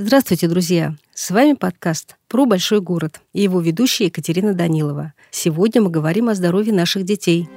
Здравствуйте, 0.00 0.46
друзья! 0.46 0.94
С 1.12 1.32
вами 1.32 1.54
подкаст 1.54 2.14
про 2.28 2.46
большой 2.46 2.80
город 2.80 3.20
и 3.32 3.42
его 3.42 3.60
ведущая 3.60 4.04
Екатерина 4.04 4.54
Данилова. 4.54 5.12
Сегодня 5.32 5.82
мы 5.82 5.90
говорим 5.90 6.28
о 6.28 6.36
здоровье 6.36 6.72
наших 6.72 7.02
детей. 7.02 7.48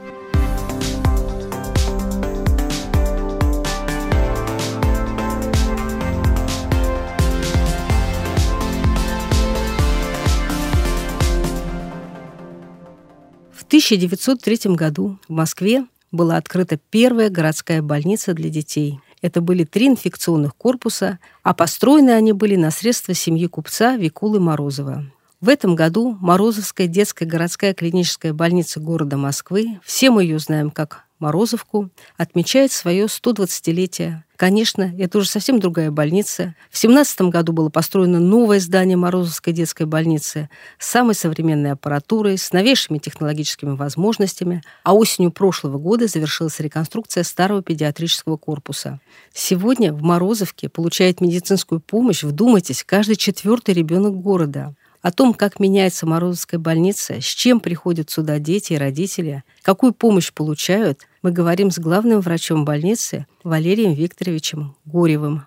В 13.51 13.65
1903 13.67 14.73
году 14.73 15.19
в 15.27 15.31
Москве 15.31 15.85
была 16.11 16.37
открыта 16.37 16.79
первая 16.89 17.29
городская 17.29 17.83
больница 17.83 18.33
для 18.33 18.49
детей– 18.49 18.99
это 19.21 19.41
были 19.41 19.63
три 19.63 19.87
инфекционных 19.87 20.55
корпуса, 20.55 21.19
а 21.43 21.53
построены 21.53 22.11
они 22.11 22.33
были 22.33 22.55
на 22.55 22.71
средства 22.71 23.13
семьи 23.13 23.47
купца 23.47 23.95
Викулы 23.95 24.39
Морозова. 24.39 25.05
В 25.39 25.49
этом 25.49 25.75
году 25.75 26.17
Морозовская 26.19 26.87
детская 26.87 27.25
городская 27.25 27.73
клиническая 27.73 28.33
больница 28.33 28.79
города 28.79 29.17
Москвы, 29.17 29.79
все 29.83 30.11
мы 30.11 30.23
ее 30.23 30.37
знаем 30.39 30.69
как 30.69 31.05
Морозовку, 31.21 31.89
отмечает 32.17 32.71
свое 32.71 33.05
120-летие. 33.05 34.23
Конечно, 34.35 34.91
это 34.97 35.19
уже 35.19 35.29
совсем 35.29 35.59
другая 35.59 35.91
больница. 35.91 36.55
В 36.71 36.77
17 36.79 37.21
году 37.29 37.53
было 37.53 37.69
построено 37.69 38.19
новое 38.19 38.59
здание 38.59 38.97
Морозовской 38.97 39.53
детской 39.53 39.85
больницы 39.85 40.49
с 40.79 40.87
самой 40.87 41.13
современной 41.13 41.73
аппаратурой, 41.73 42.39
с 42.39 42.51
новейшими 42.51 42.97
технологическими 42.97 43.75
возможностями, 43.75 44.63
а 44.83 44.95
осенью 44.95 45.31
прошлого 45.31 45.77
года 45.77 46.07
завершилась 46.07 46.59
реконструкция 46.59 47.23
старого 47.23 47.61
педиатрического 47.61 48.37
корпуса. 48.37 48.99
Сегодня 49.31 49.93
в 49.93 50.01
Морозовке 50.01 50.69
получает 50.69 51.21
медицинскую 51.21 51.79
помощь, 51.79 52.23
вдумайтесь, 52.23 52.83
каждый 52.83 53.17
четвертый 53.17 53.75
ребенок 53.75 54.19
города 54.19 54.73
о 55.01 55.11
том, 55.11 55.33
как 55.33 55.59
меняется 55.59 56.05
Морозовская 56.05 56.59
больница, 56.59 57.19
с 57.19 57.25
чем 57.25 57.59
приходят 57.59 58.09
сюда 58.09 58.39
дети 58.39 58.73
и 58.73 58.77
родители, 58.77 59.43
какую 59.61 59.93
помощь 59.93 60.31
получают, 60.31 61.07
мы 61.21 61.31
говорим 61.31 61.71
с 61.71 61.79
главным 61.79 62.21
врачом 62.21 62.65
больницы 62.65 63.25
Валерием 63.43 63.93
Викторовичем 63.93 64.75
Горевым. 64.85 65.45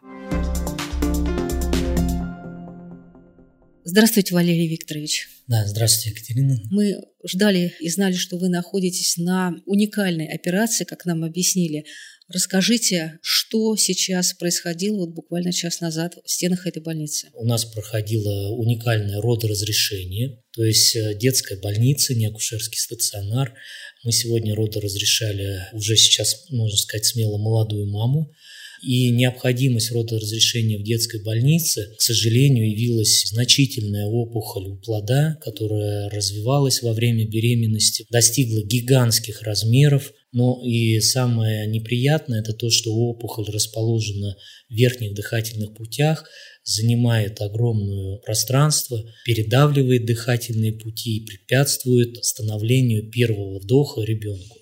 Здравствуйте, 3.86 4.34
Валерий 4.34 4.66
Викторович. 4.66 5.28
Да, 5.46 5.66
здравствуйте, 5.66 6.10
Екатерина. 6.10 6.56
Мы 6.70 6.96
ждали 7.22 7.74
и 7.80 7.90
знали, 7.90 8.14
что 8.14 8.38
вы 8.38 8.48
находитесь 8.48 9.18
на 9.18 9.54
уникальной 9.66 10.26
операции, 10.26 10.84
как 10.84 11.04
нам 11.04 11.22
объяснили. 11.22 11.84
Расскажите, 12.32 13.18
что 13.20 13.76
сейчас 13.76 14.32
происходило 14.32 15.00
вот 15.00 15.10
буквально 15.10 15.52
час 15.52 15.80
назад 15.80 16.14
в 16.24 16.30
стенах 16.30 16.66
этой 16.66 16.80
больницы? 16.80 17.28
У 17.34 17.44
нас 17.44 17.66
проходило 17.66 18.48
уникальное 18.50 19.20
родоразрешение, 19.20 20.42
то 20.54 20.64
есть 20.64 20.96
э, 20.96 21.14
детская 21.18 21.60
больница, 21.60 22.14
не 22.14 22.26
акушерский 22.26 22.78
стационар. 22.78 23.52
Мы 24.04 24.12
сегодня 24.12 24.54
родоразрешали 24.54 25.66
уже 25.74 25.96
сейчас, 25.96 26.46
можно 26.48 26.76
сказать, 26.76 27.04
смело 27.04 27.36
молодую 27.36 27.86
маму. 27.90 28.32
И 28.82 29.10
необходимость 29.10 29.92
родоразрешения 29.92 30.78
в 30.78 30.82
детской 30.82 31.22
больнице, 31.22 31.94
к 31.96 32.02
сожалению, 32.02 32.70
явилась 32.70 33.24
значительная 33.28 34.06
опухоль 34.06 34.68
у 34.68 34.76
плода, 34.76 35.38
которая 35.42 36.10
развивалась 36.10 36.82
во 36.82 36.92
время 36.92 37.26
беременности, 37.26 38.06
достигла 38.10 38.62
гигантских 38.62 39.42
размеров, 39.42 40.12
но 40.34 40.60
и 40.64 40.98
самое 40.98 41.64
неприятное 41.68 42.40
это 42.40 42.52
то, 42.52 42.68
что 42.68 42.92
опухоль 42.92 43.46
расположена 43.50 44.36
в 44.68 44.74
верхних 44.74 45.14
дыхательных 45.14 45.74
путях, 45.74 46.28
занимает 46.64 47.40
огромное 47.40 48.16
пространство, 48.18 49.00
передавливает 49.24 50.06
дыхательные 50.06 50.72
пути 50.72 51.18
и 51.18 51.24
препятствует 51.24 52.24
становлению 52.24 53.08
первого 53.12 53.60
вдоха 53.60 54.02
ребенку. 54.02 54.58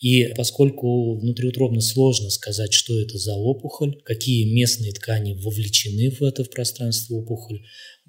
И 0.00 0.32
поскольку 0.34 1.18
внутриутробно 1.18 1.82
сложно 1.82 2.30
сказать, 2.30 2.72
что 2.72 2.98
это 2.98 3.18
за 3.18 3.34
опухоль, 3.34 4.00
какие 4.04 4.50
местные 4.54 4.92
ткани 4.92 5.34
вовлечены 5.34 6.10
в 6.12 6.22
это 6.22 6.44
в 6.44 6.50
пространство 6.50 7.16
опухоль, 7.16 7.60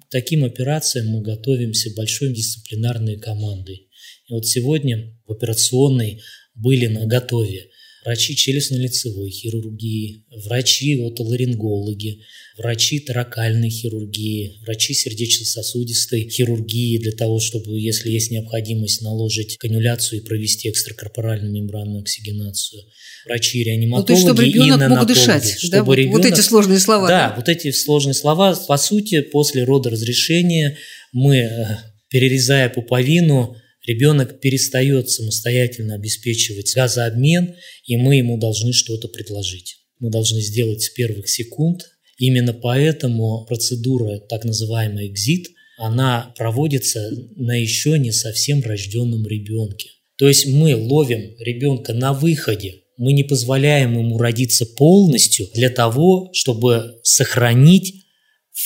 таким 0.08 0.44
операциям 0.44 1.08
мы 1.08 1.20
готовимся 1.20 1.92
большой 1.94 2.32
дисциплинарной 2.32 3.18
командой. 3.18 3.88
И 4.28 4.32
вот 4.32 4.46
сегодня 4.46 5.18
в 5.26 5.32
операционной 5.32 6.22
были 6.54 6.86
на 6.86 7.06
готове 7.06 7.70
врачи 8.04 8.34
челюстно-лицевой 8.34 9.30
хирургии, 9.30 10.24
врачи 10.44 11.00
отоларингологи, 11.00 12.22
врачи 12.56 13.00
таракальной 13.00 13.70
хирургии, 13.70 14.60
врачи 14.64 14.94
сердечно-сосудистой 14.94 16.28
хирургии 16.28 16.98
для 16.98 17.12
того, 17.12 17.40
чтобы, 17.40 17.78
если 17.78 18.10
есть 18.10 18.30
необходимость, 18.30 19.02
наложить 19.02 19.56
канюляцию 19.58 20.20
и 20.20 20.24
провести 20.24 20.70
экстракорпоральную 20.70 21.52
мембранную 21.52 22.00
оксигенацию, 22.00 22.82
врачи 23.26 23.62
реаниматологи 23.62 24.00
ну, 24.00 24.06
то 24.06 24.12
есть, 24.12 24.22
чтобы 24.22 24.46
и 24.48 24.52
неонатологи. 24.52 24.98
мог 24.98 25.08
дышать, 25.08 25.58
чтобы 25.58 25.96
да? 25.96 26.02
ребенок, 26.02 26.22
вот 26.22 26.26
эти 26.26 26.40
сложные 26.40 26.78
слова. 26.80 27.08
Да, 27.08 27.28
да, 27.28 27.36
вот 27.36 27.48
эти 27.48 27.70
сложные 27.70 28.14
слова. 28.14 28.54
По 28.66 28.78
сути, 28.78 29.20
после 29.20 29.64
рода 29.64 29.90
разрешения 29.90 30.78
мы, 31.12 31.36
э, 31.36 31.66
перерезая 32.08 32.70
пуповину, 32.70 33.56
ребенок 33.90 34.40
перестает 34.40 35.10
самостоятельно 35.10 35.94
обеспечивать 35.94 36.72
газообмен, 36.74 37.54
и 37.86 37.96
мы 37.96 38.16
ему 38.16 38.38
должны 38.38 38.72
что-то 38.72 39.08
предложить. 39.08 39.76
Мы 39.98 40.10
должны 40.10 40.40
сделать 40.40 40.82
с 40.82 40.90
первых 40.90 41.28
секунд. 41.28 41.82
Именно 42.18 42.52
поэтому 42.52 43.44
процедура, 43.46 44.18
так 44.18 44.44
называемая 44.44 45.06
экзит, 45.06 45.48
она 45.78 46.32
проводится 46.36 47.10
на 47.36 47.56
еще 47.56 47.98
не 47.98 48.12
совсем 48.12 48.62
рожденном 48.62 49.26
ребенке. 49.26 49.88
То 50.16 50.28
есть 50.28 50.46
мы 50.46 50.76
ловим 50.76 51.34
ребенка 51.38 51.94
на 51.94 52.12
выходе, 52.12 52.82
мы 52.98 53.14
не 53.14 53.24
позволяем 53.24 53.98
ему 53.98 54.18
родиться 54.18 54.66
полностью 54.66 55.48
для 55.54 55.70
того, 55.70 56.28
чтобы 56.34 56.96
сохранить 57.02 58.04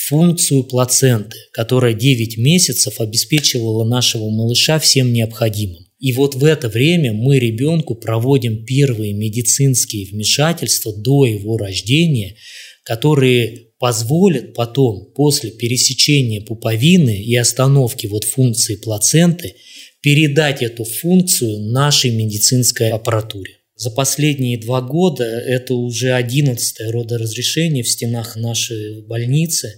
функцию 0.07 0.63
плаценты, 0.63 1.37
которая 1.51 1.93
9 1.93 2.37
месяцев 2.37 2.99
обеспечивала 2.99 3.83
нашего 3.83 4.29
малыша 4.29 4.79
всем 4.79 5.11
необходимым. 5.11 5.85
И 5.99 6.13
вот 6.13 6.35
в 6.35 6.43
это 6.43 6.69
время 6.69 7.13
мы 7.13 7.39
ребенку 7.39 7.95
проводим 7.95 8.65
первые 8.65 9.13
медицинские 9.13 10.05
вмешательства 10.05 10.93
до 10.93 11.25
его 11.25 11.57
рождения, 11.57 12.35
которые 12.83 13.69
позволят 13.79 14.53
потом, 14.53 15.11
после 15.15 15.51
пересечения 15.51 16.41
пуповины 16.41 17.21
и 17.21 17.35
остановки 17.35 18.07
вот 18.07 18.23
функции 18.23 18.75
плаценты, 18.75 19.55
передать 20.01 20.61
эту 20.61 20.83
функцию 20.83 21.71
нашей 21.71 22.11
медицинской 22.11 22.89
аппаратуре. 22.91 23.54
За 23.75 23.91
последние 23.91 24.57
два 24.57 24.81
года 24.81 25.25
это 25.25 25.73
уже 25.73 26.13
одиннадцатое 26.13 26.91
родоразрешение 26.91 27.83
в 27.83 27.89
стенах 27.89 28.37
нашей 28.37 29.01
больницы, 29.01 29.75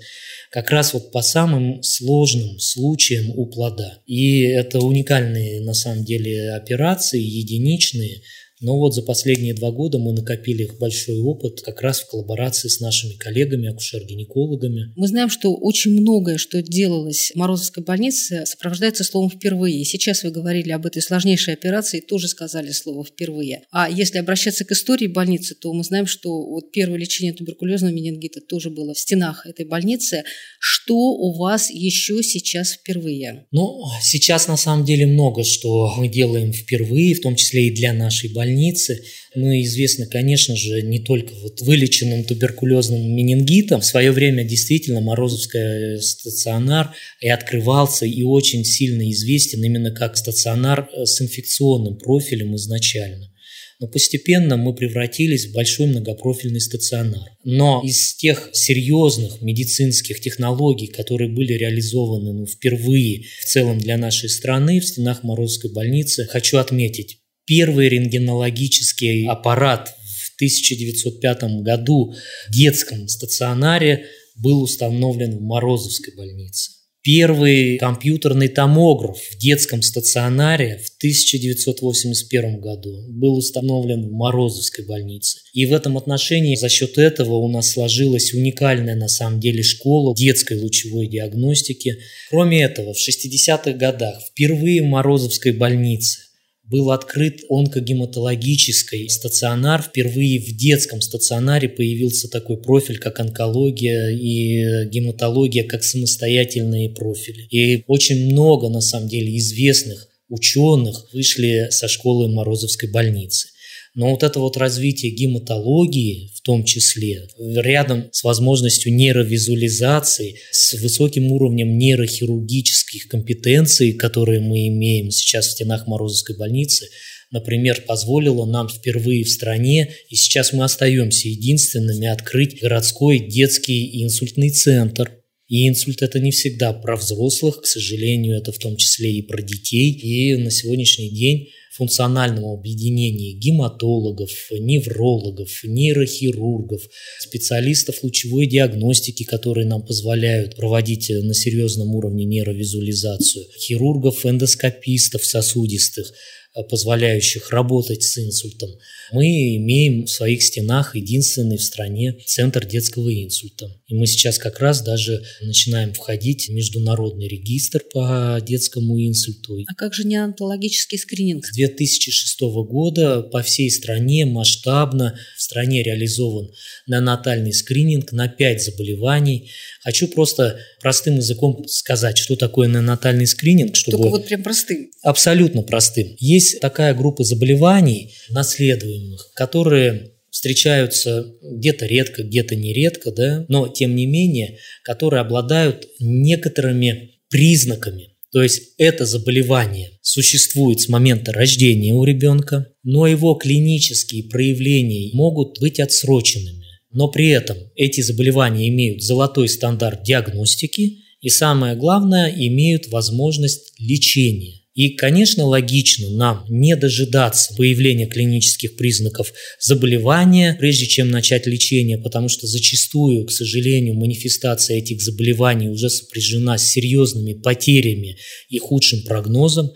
как 0.52 0.70
раз 0.70 0.94
вот 0.94 1.12
по 1.12 1.24
самым 1.24 1.82
сложным 1.82 2.60
случаям 2.60 3.32
у 3.32 3.48
плода. 3.48 4.02
И 4.06 4.42
это 4.42 4.80
уникальные 4.80 5.62
на 5.62 5.74
самом 5.74 6.06
деле 6.06 6.52
операции, 6.52 7.20
единичные, 7.20 8.22
но 8.60 8.78
вот 8.78 8.96
за 8.96 9.04
последние 9.04 9.54
два 9.54 9.72
года 9.72 10.00
мы 10.00 10.14
накопили 10.14 10.70
большой 10.80 11.20
опыт 11.20 11.62
как 11.62 11.82
раз 11.82 12.00
в 12.00 12.10
коллаборации 12.10 12.70
с 12.70 12.80
нашими 12.80 13.14
коллегами, 13.14 13.70
акушер-гинекологами. 13.70 14.94
Мы 14.96 15.08
знаем, 15.08 15.30
что 15.30 15.54
очень 15.56 15.92
многое, 15.92 16.38
что 16.38 16.62
делалось 16.62 17.32
в 17.34 17.38
Морозовской 17.38 17.84
больнице, 17.84 18.46
сопровождается 18.46 19.04
словом 19.04 19.30
«впервые». 19.30 19.84
Сейчас 19.86 20.24
вы 20.24 20.32
говорили 20.32 20.72
об 20.72 20.86
этой 20.86 21.02
сложнейшей 21.02 21.54
операции, 21.54 22.00
тоже 22.00 22.28
сказали 22.28 22.72
слово 22.72 23.06
«впервые». 23.06 23.64
А 23.72 23.90
если 23.90 24.18
обращаться 24.18 24.66
к 24.66 24.72
истории 24.72 25.08
больницы, 25.08 25.56
то 25.56 25.72
мы 25.74 25.84
знаем, 25.84 26.08
что 26.08 26.44
вот 26.44 26.72
первое 26.72 26.98
лечение 26.98 27.34
туберкулезного 27.34 27.92
менингита 27.92 28.42
тоже 28.42 28.70
было 28.70 28.94
в 28.94 29.00
стенах 29.00 29.46
этой 29.46 29.66
больницы. 29.66 30.24
Что 30.60 30.96
у 30.96 31.38
вас 31.38 31.70
еще 31.70 32.24
сейчас 32.24 32.74
впервые? 32.74 33.46
Ну, 33.52 33.84
сейчас 34.02 34.48
на 34.48 34.58
самом 34.58 34.86
деле 34.86 35.06
много 35.06 35.44
что 35.44 35.94
мы 35.98 36.08
делаем 36.08 36.54
впервые, 36.54 37.16
в 37.16 37.22
том 37.22 37.36
числе 37.36 37.68
и 37.68 37.76
для 37.76 37.94
нашей 37.94 38.34
больницы 38.34 38.47
больницы. 38.48 39.04
Мы 39.36 39.62
известны, 39.64 40.06
конечно 40.06 40.56
же, 40.56 40.82
не 40.82 41.00
только 41.00 41.34
вот 41.36 41.62
вылеченным 41.62 42.24
туберкулезным 42.24 43.16
менингитом. 43.16 43.82
В 43.82 43.86
свое 43.86 44.12
время 44.12 44.44
действительно 44.44 45.02
Морозовский 45.02 46.02
стационар 46.02 46.94
и 47.22 47.30
открывался 47.30 48.06
и 48.06 48.24
очень 48.24 48.64
сильно 48.64 49.10
известен 49.12 49.64
именно 49.64 49.92
как 49.92 50.18
стационар 50.18 50.90
э, 50.94 51.06
с 51.06 51.22
инфекционным 51.22 51.98
профилем 51.98 52.56
изначально. 52.56 53.32
Но 53.80 53.88
постепенно 53.88 54.58
мы 54.58 54.74
превратились 54.74 55.46
в 55.46 55.54
большой 55.54 55.86
многопрофильный 55.86 56.62
стационар. 56.62 57.30
Но 57.44 57.84
из 57.86 58.16
тех 58.16 58.50
серьезных 58.52 59.44
медицинских 59.44 60.20
технологий, 60.20 60.88
которые 60.88 61.30
были 61.30 61.54
реализованы 61.54 62.34
ну, 62.34 62.48
впервые 62.48 63.26
в 63.40 63.46
целом 63.46 63.78
для 63.78 63.98
нашей 63.98 64.30
страны 64.30 64.80
в 64.80 64.86
стенах 64.88 65.22
Морозовской 65.22 65.72
больницы, 65.72 66.26
хочу 66.26 66.58
отметить 66.58 67.20
первый 67.48 67.90
рентгенологический 67.90 69.26
аппарат 69.28 69.96
в 69.98 70.36
1905 70.36 71.64
году 71.64 72.14
в 72.48 72.52
детском 72.52 73.08
стационаре 73.08 74.06
был 74.36 74.62
установлен 74.62 75.38
в 75.38 75.42
Морозовской 75.42 76.14
больнице. 76.16 76.74
Первый 77.02 77.78
компьютерный 77.78 78.50
томограф 78.50 79.18
в 79.18 79.38
детском 79.38 79.82
стационаре 79.82 80.82
в 80.84 80.98
1981 80.98 82.60
году 82.60 83.06
был 83.08 83.38
установлен 83.38 84.10
в 84.10 84.12
Морозовской 84.12 84.86
больнице. 84.86 85.40
И 85.54 85.66
в 85.66 85.72
этом 85.72 85.98
отношении 85.98 86.56
за 86.56 86.68
счет 86.68 86.98
этого 86.98 87.36
у 87.36 87.48
нас 87.48 87.72
сложилась 87.72 88.34
уникальная 88.34 88.96
на 88.96 89.08
самом 89.08 89.40
деле 89.40 89.64
школа 89.64 90.14
детской 90.18 90.60
лучевой 90.60 91.08
диагностики. 91.08 91.98
Кроме 92.30 92.64
этого, 92.64 92.94
в 92.94 92.98
60-х 92.98 93.72
годах 93.72 94.22
впервые 94.30 94.82
в 94.82 94.88
Морозовской 94.88 95.54
больнице 95.54 96.27
был 96.70 96.92
открыт 96.92 97.42
онкогематологический 97.50 99.10
стационар. 99.10 99.82
Впервые 99.82 100.40
в 100.40 100.56
детском 100.56 101.02
стационаре 101.02 101.70
появился 101.70 102.30
такой 102.30 102.58
профиль, 102.58 103.00
как 103.00 103.20
онкология 103.20 104.10
и 104.10 104.88
гематология, 104.90 105.64
как 105.64 105.84
самостоятельные 105.84 106.90
профили. 106.90 107.48
И 107.50 107.84
очень 107.88 108.32
много, 108.32 108.70
на 108.70 108.82
самом 108.82 109.08
деле, 109.08 109.38
известных 109.38 110.08
ученых 110.30 111.08
вышли 111.14 111.68
со 111.70 111.88
школы 111.88 112.28
Морозовской 112.28 112.90
больницы. 112.90 113.50
Но 113.98 114.12
вот 114.12 114.22
это 114.22 114.40
вот 114.40 114.58
развитие 114.58 115.12
гематологии 115.12 116.32
в 116.36 116.42
том 116.42 116.64
числе, 116.64 117.28
рядом 117.40 118.10
с 118.12 118.24
возможностью 118.24 118.94
нейровизуализации, 118.94 120.36
с 120.52 120.74
высоким 120.74 121.32
уровнем 121.32 121.80
нейрохирургических 121.80 123.08
компетенций, 123.08 123.94
которые 123.94 124.40
мы 124.40 124.68
имеем 124.68 125.10
сейчас 125.10 125.48
в 125.48 125.52
стенах 125.54 125.88
Морозовской 125.88 126.38
больницы, 126.38 126.88
например, 127.32 127.86
позволило 127.88 128.46
нам 128.46 128.70
впервые 128.70 129.24
в 129.24 129.32
стране, 129.32 129.92
и 130.10 130.16
сейчас 130.16 130.54
мы 130.54 130.64
остаемся 130.64 131.28
единственными, 131.28 132.06
открыть 132.06 132.62
городской 132.62 133.18
детский 133.18 134.04
инсультный 134.04 134.52
центр. 134.52 135.12
И 135.48 135.68
инсульт 135.68 136.04
это 136.04 136.20
не 136.20 136.30
всегда 136.30 136.72
про 136.72 136.98
взрослых, 136.98 137.62
к 137.62 137.66
сожалению, 137.66 138.38
это 138.38 138.52
в 138.52 138.60
том 138.60 138.78
числе 138.78 139.12
и 139.14 139.24
про 139.24 139.42
детей. 139.42 139.92
И 139.92 140.36
на 140.36 140.52
сегодняшний 140.52 141.10
день 141.10 141.48
функциональному 141.78 142.54
объединении 142.54 143.34
гематологов, 143.34 144.32
неврологов, 144.52 145.64
нейрохирургов, 145.64 146.82
специалистов 147.20 148.04
лучевой 148.04 148.48
диагностики, 148.48 149.24
которые 149.24 149.68
нам 149.68 149.86
позволяют 149.86 150.56
проводить 150.56 151.10
на 151.10 151.34
серьезном 151.34 151.96
уровне 151.96 152.26
нейровизуализацию, 152.26 153.46
хирургов, 153.60 154.26
эндоскопистов 154.26 155.26
сосудистых, 155.26 156.14
Э, 156.47 156.47
позволяющих 156.64 157.52
работать 157.52 158.04
с 158.04 158.18
инсультом, 158.18 158.70
мы 159.12 159.56
имеем 159.58 160.06
в 160.06 160.10
своих 160.10 160.44
стенах 160.44 160.96
единственный 160.96 161.58
в 161.58 161.64
стране 161.64 162.18
центр 162.26 162.66
детского 162.66 163.14
инсульта. 163.14 163.74
И 163.88 163.94
мы 163.94 164.06
сейчас 164.08 164.38
как 164.38 164.60
раз 164.60 164.82
даже 164.82 165.24
начинаем 165.42 165.94
входить 165.94 166.50
в 166.50 166.54
международный 166.54 167.28
регистр 167.28 167.84
по 167.94 168.40
детскому 168.46 169.00
инсульту. 169.00 169.64
А 169.68 169.76
как 169.76 169.94
же 169.94 170.06
неонтологический 170.06 170.98
скрининг? 170.98 171.46
С 171.46 171.54
2006 171.54 172.42
года 172.68 173.22
по 173.22 173.42
всей 173.42 173.72
стране 173.72 174.26
масштабно 174.26 175.18
в 175.38 175.42
стране 175.42 175.84
реализован 175.84 176.52
неонатальный 176.88 177.54
скрининг 177.54 178.12
на 178.12 178.28
5 178.28 178.64
заболеваний. 178.64 179.52
Хочу 179.84 180.08
просто 180.08 180.60
простым 180.88 181.18
языком 181.18 181.68
сказать, 181.68 182.18
что 182.18 182.38
такое 182.38 182.70
неонатальный 182.70 183.28
скрининг. 183.28 183.76
Чтобы... 183.76 183.98
Только 183.98 184.10
вот 184.10 184.26
прям 184.26 184.42
простым. 184.42 184.90
Абсолютно 185.04 185.62
простым. 185.62 186.16
Есть 186.18 186.62
такая 186.62 186.96
группа 186.96 187.26
заболеваний 187.26 188.16
наследуемых, 188.30 189.34
которые 189.36 190.14
встречаются 190.32 191.26
где-то 191.42 191.88
редко, 191.88 192.24
где-то 192.24 192.56
нередко, 192.56 193.12
да, 193.12 193.46
но 193.50 193.68
тем 193.68 193.98
не 193.98 194.06
менее, 194.06 194.60
которые 194.86 195.20
обладают 195.20 195.86
некоторыми 196.00 197.20
признаками. 197.30 198.16
То 198.32 198.42
есть 198.42 198.70
это 198.78 199.06
заболевание 199.06 199.92
существует 200.02 200.80
с 200.80 200.88
момента 200.88 201.34
рождения 201.34 201.94
у 201.94 202.06
ребенка, 202.06 202.68
но 202.84 203.08
его 203.08 203.34
клинические 203.34 204.24
проявления 204.24 205.10
могут 205.14 205.60
быть 205.60 205.82
отсроченными. 205.82 206.57
Но 206.98 207.10
при 207.10 207.30
этом 207.30 207.58
эти 207.76 208.02
заболевания 208.02 208.70
имеют 208.70 209.04
золотой 209.04 209.48
стандарт 209.50 210.02
диагностики 210.02 211.04
и, 211.22 211.30
самое 211.30 211.76
главное, 211.76 212.28
имеют 212.36 212.88
возможность 212.88 213.72
лечения. 213.78 214.62
И, 214.74 214.90
конечно, 214.90 215.46
логично 215.46 216.10
нам 216.10 216.44
не 216.50 216.76
дожидаться 216.76 217.54
появления 217.56 218.08
клинических 218.08 218.78
признаков 218.78 219.32
заболевания, 219.60 220.58
прежде 220.60 220.88
чем 220.88 221.12
начать 221.12 221.46
лечение, 221.46 222.00
потому 222.00 222.30
что 222.30 222.48
зачастую, 222.48 223.28
к 223.28 223.32
сожалению, 223.32 223.94
манифестация 223.94 224.78
этих 224.78 225.00
заболеваний 225.00 225.70
уже 225.70 225.92
сопряжена 225.92 226.58
с 226.58 226.68
серьезными 226.68 227.34
потерями 227.34 228.18
и 228.50 228.58
худшим 228.58 229.04
прогнозом 229.04 229.70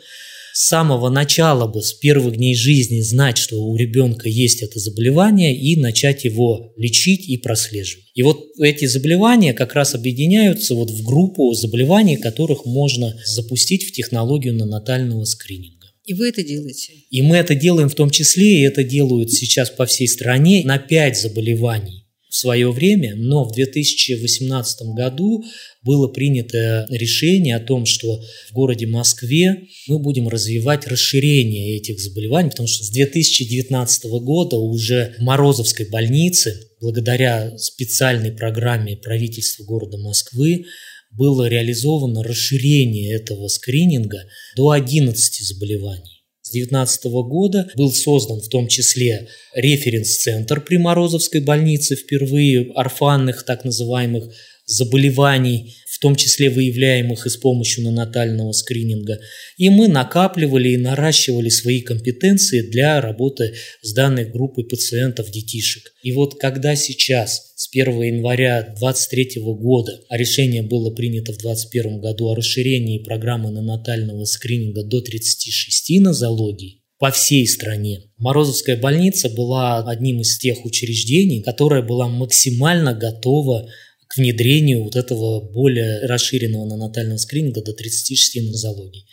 с 0.54 0.68
самого 0.68 1.10
начала 1.10 1.68
бы, 1.68 1.82
с 1.82 1.94
первых 1.94 2.38
дней 2.38 2.56
жизни 2.56 3.02
знать, 3.02 3.38
что 3.38 3.64
у 3.64 3.76
ребенка 3.76 4.30
есть 4.30 4.62
это 4.62 4.80
заболевание 4.80 5.56
и 5.56 5.76
начать 5.76 6.24
его 6.24 6.74
лечить 6.78 7.28
и 7.28 7.38
прослеживать. 7.38 8.06
И 8.14 8.24
вот 8.24 8.40
эти 8.60 8.86
заболевания 8.86 9.54
как 9.54 9.74
раз 9.74 9.96
объединяются 9.96 10.76
вот 10.76 10.90
в 10.90 11.04
группу 11.04 11.54
заболеваний, 11.54 12.18
которых 12.18 12.66
можно 12.66 13.18
запустить 13.26 13.84
в 13.84 13.92
технологию 13.92 14.54
нанатального 14.54 15.24
скрининга. 15.26 15.88
И 16.06 16.14
вы 16.14 16.30
это 16.30 16.44
делаете? 16.44 16.94
И 17.10 17.22
мы 17.22 17.38
это 17.38 17.56
делаем 17.56 17.88
в 17.88 17.96
том 17.96 18.10
числе, 18.10 18.60
и 18.60 18.64
это 18.64 18.84
делают 18.84 19.32
сейчас 19.32 19.70
по 19.70 19.86
всей 19.86 20.08
стране 20.08 20.64
на 20.66 20.78
5 20.78 21.18
заболеваний 21.18 22.01
в 22.32 22.36
свое 22.36 22.72
время, 22.72 23.14
но 23.18 23.44
в 23.44 23.52
2018 23.54 24.82
году 24.96 25.44
было 25.84 26.08
принято 26.08 26.88
решение 26.90 27.58
о 27.58 27.60
том, 27.60 27.86
что 27.86 28.24
в 28.50 28.54
городе 28.54 28.88
Москве 28.88 29.68
мы 29.88 30.00
будем 30.00 30.30
развивать 30.30 30.88
расширение 30.88 31.76
этих 31.76 32.00
заболеваний, 32.00 32.50
потому 32.50 32.68
что 32.68 32.86
с 32.86 32.90
2019 32.90 34.06
года 34.24 34.56
уже 34.56 35.14
в 35.20 35.22
Морозовской 35.22 35.90
больнице, 35.90 36.70
благодаря 36.80 37.58
специальной 37.58 38.32
программе 38.32 38.96
правительства 38.96 39.66
города 39.66 39.98
Москвы, 39.98 40.64
было 41.12 41.50
реализовано 41.50 42.24
расширение 42.24 43.14
этого 43.14 43.50
скрининга 43.50 44.24
до 44.56 44.72
11 44.72 45.46
заболеваний. 45.46 46.21
2019 46.44 47.06
года 47.28 47.70
был 47.76 47.92
создан 47.92 48.42
в 48.42 48.48
том 48.50 48.68
числе 48.68 49.28
референс-центр 49.54 50.62
при 50.62 50.78
Морозовской 50.78 51.42
больнице, 51.42 51.96
впервые 51.96 52.72
орфанных 52.76 53.44
так 53.44 53.64
называемых 53.64 54.34
заболеваний, 54.66 55.76
том 56.02 56.16
числе 56.16 56.50
выявляемых 56.50 57.28
и 57.28 57.30
с 57.30 57.38
помощью 57.38 57.84
нанатального 57.84 58.52
скрининга. 58.54 59.20
И 59.58 59.70
мы 59.70 59.88
накапливали 59.88 60.70
и 60.70 60.78
наращивали 60.78 61.50
свои 61.50 61.82
компетенции 61.82 62.62
для 62.62 63.00
работы 63.00 63.54
с 63.84 63.94
данной 63.94 64.26
группой 64.26 64.66
пациентов-детишек. 64.66 65.94
И 66.02 66.12
вот 66.12 66.40
когда 66.40 66.76
сейчас, 66.76 67.54
с 67.56 67.70
1 67.72 68.02
января 68.02 68.64
2023 68.80 69.42
года, 69.44 70.02
а 70.10 70.18
решение 70.18 70.64
было 70.64 70.90
принято 70.90 71.34
в 71.34 71.38
2021 71.38 72.02
году 72.02 72.30
о 72.30 72.36
расширении 72.36 73.04
программы 73.04 73.52
нанатального 73.52 74.26
скрининга 74.26 74.84
до 74.84 75.02
36 75.02 76.00
нозологий, 76.00 76.82
по 76.98 77.10
всей 77.10 77.48
стране. 77.48 78.04
Морозовская 78.18 78.78
больница 78.78 79.28
была 79.28 79.80
одним 79.90 80.22
из 80.22 80.38
тех 80.38 80.66
учреждений, 80.66 81.42
которая 81.42 81.82
была 81.82 82.08
максимально 82.08 82.94
готова 82.94 83.68
к 84.12 84.18
внедрению 84.18 84.84
вот 84.84 84.98
этого 84.98 85.40
более 85.40 86.06
расширенного 86.06 86.66
нанатального 86.66 87.18
скрининга 87.18 87.62
до 87.62 87.72
36 87.72 88.52
нозологий. 88.52 89.08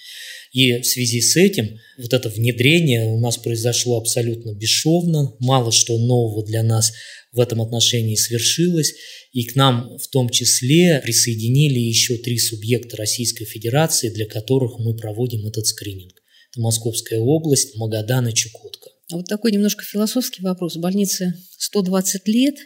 И 0.52 0.80
в 0.80 0.84
связи 0.84 1.20
с 1.20 1.36
этим 1.36 1.78
вот 1.98 2.12
это 2.12 2.28
внедрение 2.28 3.04
у 3.04 3.20
нас 3.20 3.36
произошло 3.36 3.98
абсолютно 3.98 4.54
бесшовно, 4.54 5.36
мало 5.38 5.70
что 5.70 5.96
нового 5.98 6.44
для 6.44 6.64
нас 6.64 6.92
в 7.30 7.38
этом 7.38 7.62
отношении 7.62 8.16
свершилось, 8.16 8.92
и 9.32 9.44
к 9.44 9.54
нам 9.54 9.96
в 9.98 10.08
том 10.08 10.30
числе 10.30 11.00
присоединили 11.04 11.78
еще 11.78 12.16
три 12.16 12.36
субъекта 12.36 12.96
Российской 12.96 13.44
Федерации, 13.44 14.08
для 14.08 14.26
которых 14.26 14.80
мы 14.80 14.96
проводим 14.96 15.46
этот 15.46 15.68
скрининг. 15.68 16.14
Это 16.50 16.60
Московская 16.60 17.20
область, 17.20 17.76
Магадан 17.76 18.26
и 18.26 18.34
Чукотка. 18.34 18.90
А 19.12 19.16
вот 19.16 19.26
такой 19.26 19.52
немножко 19.52 19.84
философский 19.84 20.42
вопрос. 20.42 20.76
Больнице 20.76 21.34
120 21.56 22.28
лет, 22.28 22.56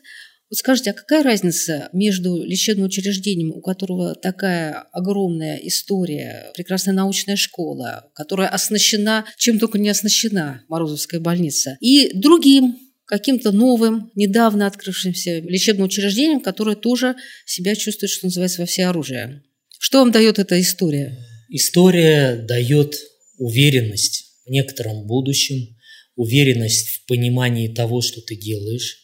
вот 0.52 0.58
скажите, 0.58 0.90
а 0.90 0.92
какая 0.92 1.22
разница 1.22 1.88
между 1.94 2.44
лечебным 2.44 2.84
учреждением, 2.84 3.52
у 3.52 3.62
которого 3.62 4.14
такая 4.14 4.84
огромная 4.92 5.56
история, 5.56 6.52
прекрасная 6.54 6.94
научная 6.94 7.36
школа, 7.36 8.10
которая 8.14 8.48
оснащена, 8.48 9.24
чем 9.38 9.58
только 9.58 9.78
не 9.78 9.88
оснащена 9.88 10.62
Морозовская 10.68 11.20
больница, 11.20 11.78
и 11.80 12.10
другим 12.12 12.76
каким-то 13.06 13.50
новым, 13.50 14.10
недавно 14.14 14.66
открывшимся 14.66 15.40
лечебным 15.40 15.86
учреждением, 15.86 16.40
которое 16.40 16.76
тоже 16.76 17.16
себя 17.46 17.74
чувствует, 17.74 18.10
что 18.10 18.26
называется, 18.26 18.60
во 18.60 18.66
всеоружие. 18.66 19.42
Что 19.78 20.00
вам 20.00 20.12
дает 20.12 20.38
эта 20.38 20.60
история? 20.60 21.16
История 21.48 22.36
дает 22.36 22.96
уверенность 23.38 24.26
в 24.44 24.50
некотором 24.50 25.06
будущем, 25.06 25.78
уверенность 26.14 26.88
в 26.88 27.06
понимании 27.06 27.68
того, 27.68 28.02
что 28.02 28.20
ты 28.20 28.36
делаешь, 28.36 29.01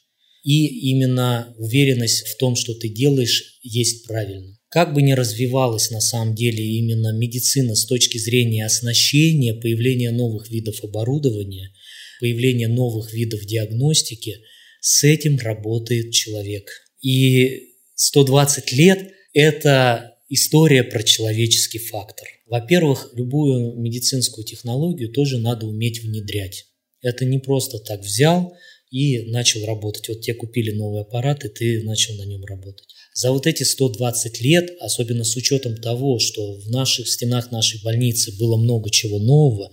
и 0.48 0.92
именно 0.92 1.54
уверенность 1.58 2.26
в 2.26 2.38
том, 2.38 2.56
что 2.56 2.72
ты 2.72 2.88
делаешь, 2.88 3.58
есть 3.62 4.06
правильно. 4.06 4.58
Как 4.70 4.94
бы 4.94 5.02
ни 5.02 5.12
развивалась 5.12 5.90
на 5.90 6.00
самом 6.00 6.34
деле 6.34 6.64
именно 6.64 7.12
медицина 7.12 7.74
с 7.74 7.84
точки 7.84 8.16
зрения 8.16 8.64
оснащения, 8.64 9.52
появления 9.52 10.10
новых 10.10 10.50
видов 10.50 10.82
оборудования, 10.82 11.74
появления 12.18 12.66
новых 12.66 13.12
видов 13.12 13.44
диагностики, 13.44 14.36
с 14.80 15.04
этим 15.04 15.36
работает 15.36 16.12
человек. 16.12 16.70
И 17.02 17.74
120 17.96 18.72
лет– 18.72 19.10
это 19.34 20.14
история 20.30 20.82
про 20.82 21.02
человеческий 21.02 21.78
фактор. 21.78 22.26
Во-первых, 22.46 23.10
любую 23.12 23.78
медицинскую 23.78 24.46
технологию 24.46 25.12
тоже 25.12 25.36
надо 25.36 25.66
уметь 25.66 26.02
внедрять. 26.02 26.64
Это 27.02 27.26
не 27.26 27.38
просто 27.38 27.78
так 27.80 28.02
взял 28.02 28.56
и 28.90 29.30
начал 29.30 29.64
работать. 29.66 30.08
Вот 30.08 30.20
тебе 30.20 30.34
купили 30.34 30.70
новый 30.70 31.02
аппарат, 31.02 31.44
и 31.44 31.48
ты 31.48 31.82
начал 31.82 32.14
на 32.14 32.24
нем 32.24 32.44
работать. 32.44 32.86
За 33.14 33.32
вот 33.32 33.46
эти 33.46 33.64
120 33.64 34.40
лет, 34.42 34.76
особенно 34.80 35.24
с 35.24 35.34
учетом 35.36 35.76
того, 35.76 36.18
что 36.18 36.54
в 36.54 36.70
наших 36.70 37.08
стенах 37.08 37.50
нашей 37.50 37.82
больницы 37.82 38.36
было 38.38 38.56
много 38.56 38.90
чего 38.90 39.18
нового, 39.18 39.72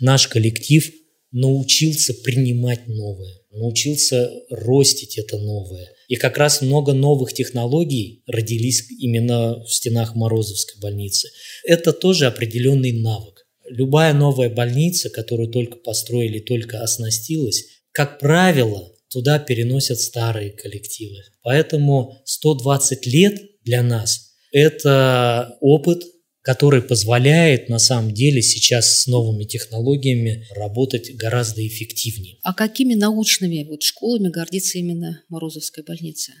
наш 0.00 0.28
коллектив 0.28 0.90
научился 1.32 2.14
принимать 2.14 2.86
новое, 2.86 3.40
научился 3.50 4.30
ростить 4.48 5.18
это 5.18 5.38
новое. 5.38 5.90
И 6.08 6.16
как 6.16 6.38
раз 6.38 6.60
много 6.62 6.92
новых 6.92 7.32
технологий 7.32 8.22
родились 8.26 8.84
именно 9.00 9.64
в 9.64 9.72
стенах 9.72 10.14
Морозовской 10.14 10.80
больницы. 10.80 11.30
Это 11.64 11.92
тоже 11.92 12.26
определенный 12.26 12.92
навык. 12.92 13.44
Любая 13.68 14.12
новая 14.12 14.50
больница, 14.50 15.08
которую 15.10 15.48
только 15.48 15.78
построили, 15.78 16.38
только 16.38 16.82
оснастилась, 16.82 17.64
как 17.94 18.18
правило, 18.18 18.92
туда 19.08 19.38
переносят 19.38 20.00
старые 20.00 20.50
коллективы. 20.50 21.22
Поэтому 21.42 22.20
120 22.24 23.06
лет 23.06 23.40
для 23.62 23.84
нас– 23.84 24.32
это 24.52 25.56
опыт, 25.60 26.02
который 26.42 26.82
позволяет 26.82 27.68
на 27.68 27.78
самом 27.78 28.12
деле 28.12 28.42
сейчас 28.42 28.98
с 28.98 29.06
новыми 29.06 29.44
технологиями 29.44 30.44
работать 30.56 31.14
гораздо 31.14 31.64
эффективнее. 31.64 32.38
А 32.42 32.52
какими 32.52 32.94
научными 32.94 33.64
вот 33.70 33.84
школами 33.84 34.28
гордится 34.28 34.78
именно 34.78 35.22
Морозовская 35.28 35.84
больница? 35.84 36.32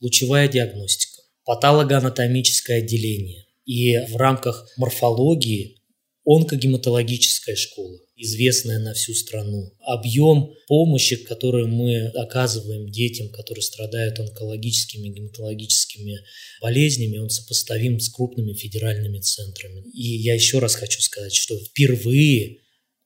Лучевая 0.00 0.46
диагностика, 0.46 1.22
патологоанатомическое 1.44 2.80
отделение 2.80 3.46
и 3.64 3.96
в 4.12 4.16
рамках 4.16 4.68
морфологии 4.76 5.80
онкогематологическая 6.26 7.56
школа 7.56 7.98
известная 8.18 8.80
на 8.80 8.94
всю 8.94 9.14
страну. 9.14 9.72
Объем 9.80 10.52
помощи, 10.66 11.16
который 11.16 11.66
мы 11.66 12.06
оказываем 12.08 12.88
детям, 12.88 13.28
которые 13.30 13.62
страдают 13.62 14.18
онкологическими, 14.18 15.08
гематологическими 15.08 16.18
болезнями, 16.60 17.18
он 17.18 17.30
сопоставим 17.30 18.00
с 18.00 18.08
крупными 18.10 18.52
федеральными 18.54 19.20
центрами. 19.20 19.88
И 19.92 20.16
я 20.16 20.34
еще 20.34 20.58
раз 20.58 20.74
хочу 20.74 21.00
сказать, 21.00 21.34
что 21.34 21.58
впервые 21.58 22.58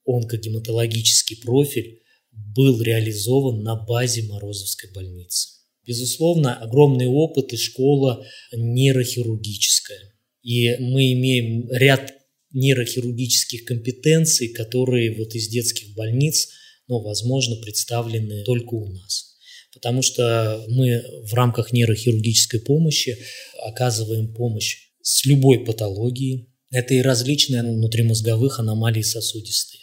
онкогематологический 0.07 1.37
профиль 1.37 2.01
был 2.33 2.81
реализован 2.81 3.63
на 3.63 3.77
базе 3.77 4.23
Морозовской 4.23 4.91
больницы. 4.93 5.51
Безусловно, 5.87 6.55
огромный 6.55 7.07
опыт 7.07 7.53
и 7.53 7.57
школа 7.57 8.25
нейрохирургическая. 8.53 10.15
И 10.43 10.77
мы 10.79 11.13
имеем 11.13 11.71
ряд 11.71 12.15
нейрохирургических 12.53 13.65
компетенций, 13.65 14.49
которые 14.49 15.17
вот 15.17 15.35
из 15.35 15.49
детских 15.49 15.95
больниц, 15.95 16.49
ну, 16.89 17.01
возможно, 17.01 17.57
представлены 17.57 18.45
только 18.45 18.75
у 18.75 18.89
нас. 18.89 19.37
Потому 19.75 20.03
что 20.03 20.65
мы 20.69 21.03
в 21.25 21.35
рамках 21.35 21.73
нейрохирургической 21.73 22.61
помощи 22.61 23.19
оказываем 23.63 24.35
помощь 24.35 24.89
с 25.03 25.25
любой 25.25 25.65
патологией. 25.65 26.49
Это 26.71 26.95
и 26.95 27.03
различные 27.03 27.63
внутримозговых 27.63 28.61
аномалии 28.61 29.03
сосудистые. 29.03 29.81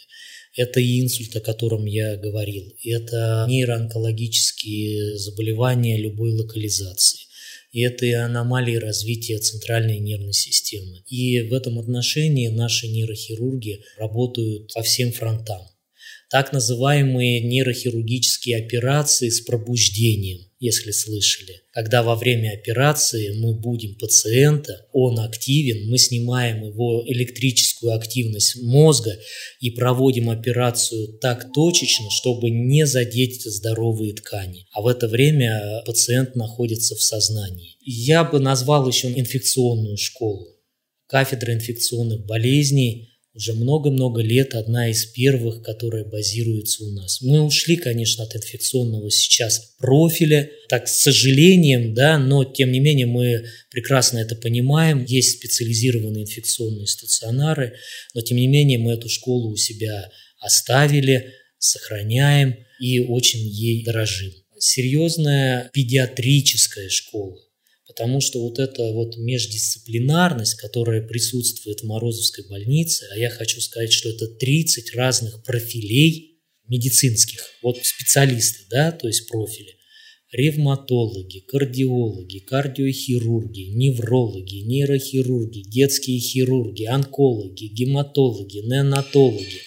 Это 0.56 0.80
и 0.80 1.00
инсульт, 1.00 1.34
о 1.36 1.40
котором 1.40 1.86
я 1.86 2.16
говорил. 2.16 2.64
Это 2.84 3.46
нейроонкологические 3.48 5.16
заболевания 5.16 5.96
любой 5.96 6.32
локализации 6.32 7.29
и 7.70 7.82
это 7.82 8.04
и 8.06 8.12
аномалии 8.12 8.76
развития 8.76 9.38
центральной 9.38 9.98
нервной 9.98 10.32
системы. 10.32 11.02
И 11.06 11.40
в 11.48 11.54
этом 11.54 11.78
отношении 11.78 12.48
наши 12.48 12.88
нейрохирурги 12.88 13.82
работают 13.96 14.72
по 14.74 14.82
всем 14.82 15.12
фронтам. 15.12 15.62
Так 16.30 16.52
называемые 16.52 17.40
нейрохирургические 17.40 18.64
операции 18.64 19.28
с 19.28 19.40
пробуждением, 19.40 20.49
если 20.60 20.90
слышали. 20.90 21.62
Когда 21.72 22.02
во 22.02 22.14
время 22.14 22.52
операции 22.52 23.30
мы 23.40 23.54
будем 23.54 23.94
пациента, 23.96 24.86
он 24.92 25.18
активен, 25.18 25.88
мы 25.88 25.96
снимаем 25.96 26.62
его 26.64 27.02
электрическую 27.06 27.94
активность 27.94 28.62
мозга 28.62 29.18
и 29.60 29.70
проводим 29.70 30.28
операцию 30.28 31.18
так 31.18 31.52
точечно, 31.54 32.10
чтобы 32.10 32.50
не 32.50 32.86
задеть 32.86 33.42
здоровые 33.42 34.12
ткани. 34.12 34.66
А 34.72 34.82
в 34.82 34.86
это 34.86 35.08
время 35.08 35.82
пациент 35.86 36.36
находится 36.36 36.94
в 36.94 37.02
сознании. 37.02 37.76
Я 37.80 38.22
бы 38.22 38.38
назвал 38.38 38.86
еще 38.86 39.08
инфекционную 39.08 39.96
школу. 39.96 40.46
Кафедра 41.06 41.54
инфекционных 41.54 42.26
болезней– 42.26 43.08
уже 43.34 43.52
много-много 43.52 44.22
лет 44.22 44.54
одна 44.54 44.90
из 44.90 45.06
первых, 45.06 45.62
которая 45.62 46.04
базируется 46.04 46.84
у 46.84 46.90
нас. 46.90 47.20
Мы 47.20 47.42
ушли, 47.42 47.76
конечно, 47.76 48.24
от 48.24 48.34
инфекционного 48.34 49.10
сейчас 49.10 49.74
профиля, 49.78 50.50
так 50.68 50.88
с 50.88 51.00
сожалением, 51.02 51.94
да, 51.94 52.18
но 52.18 52.44
тем 52.44 52.72
не 52.72 52.80
менее 52.80 53.06
мы 53.06 53.44
прекрасно 53.70 54.18
это 54.18 54.34
понимаем. 54.34 55.04
Есть 55.04 55.38
специализированные 55.38 56.24
инфекционные 56.24 56.86
стационары, 56.86 57.74
но 58.14 58.20
тем 58.20 58.36
не 58.36 58.48
менее 58.48 58.78
мы 58.78 58.92
эту 58.92 59.08
школу 59.08 59.52
у 59.52 59.56
себя 59.56 60.10
оставили, 60.40 61.32
сохраняем 61.58 62.56
и 62.80 63.00
очень 63.00 63.40
ей 63.40 63.84
дорожим. 63.84 64.32
Серьезная 64.58 65.70
педиатрическая 65.72 66.88
школа 66.88 67.38
Потому 67.90 68.20
что 68.20 68.40
вот 68.40 68.60
эта 68.60 68.92
вот 68.92 69.16
междисциплинарность, 69.16 70.54
которая 70.54 71.02
присутствует 71.02 71.80
в 71.80 71.86
Морозовской 71.86 72.44
больнице, 72.48 73.04
а 73.12 73.18
я 73.18 73.30
хочу 73.30 73.60
сказать, 73.60 73.92
что 73.92 74.10
это 74.10 74.28
30 74.28 74.94
разных 74.94 75.42
профилей 75.42 76.38
медицинских, 76.68 77.44
вот 77.62 77.78
специалисты, 77.82 78.60
да, 78.70 78.92
то 78.92 79.08
есть 79.08 79.26
профили, 79.26 79.74
ревматологи, 80.30 81.40
кардиологи, 81.40 82.38
кардиохирурги, 82.38 83.72
неврологи, 83.74 84.62
нейрохирурги, 84.62 85.64
детские 85.68 86.20
хирурги, 86.20 86.84
онкологи, 86.84 87.64
гематологи, 87.64 88.58
неонатологи, 88.58 89.62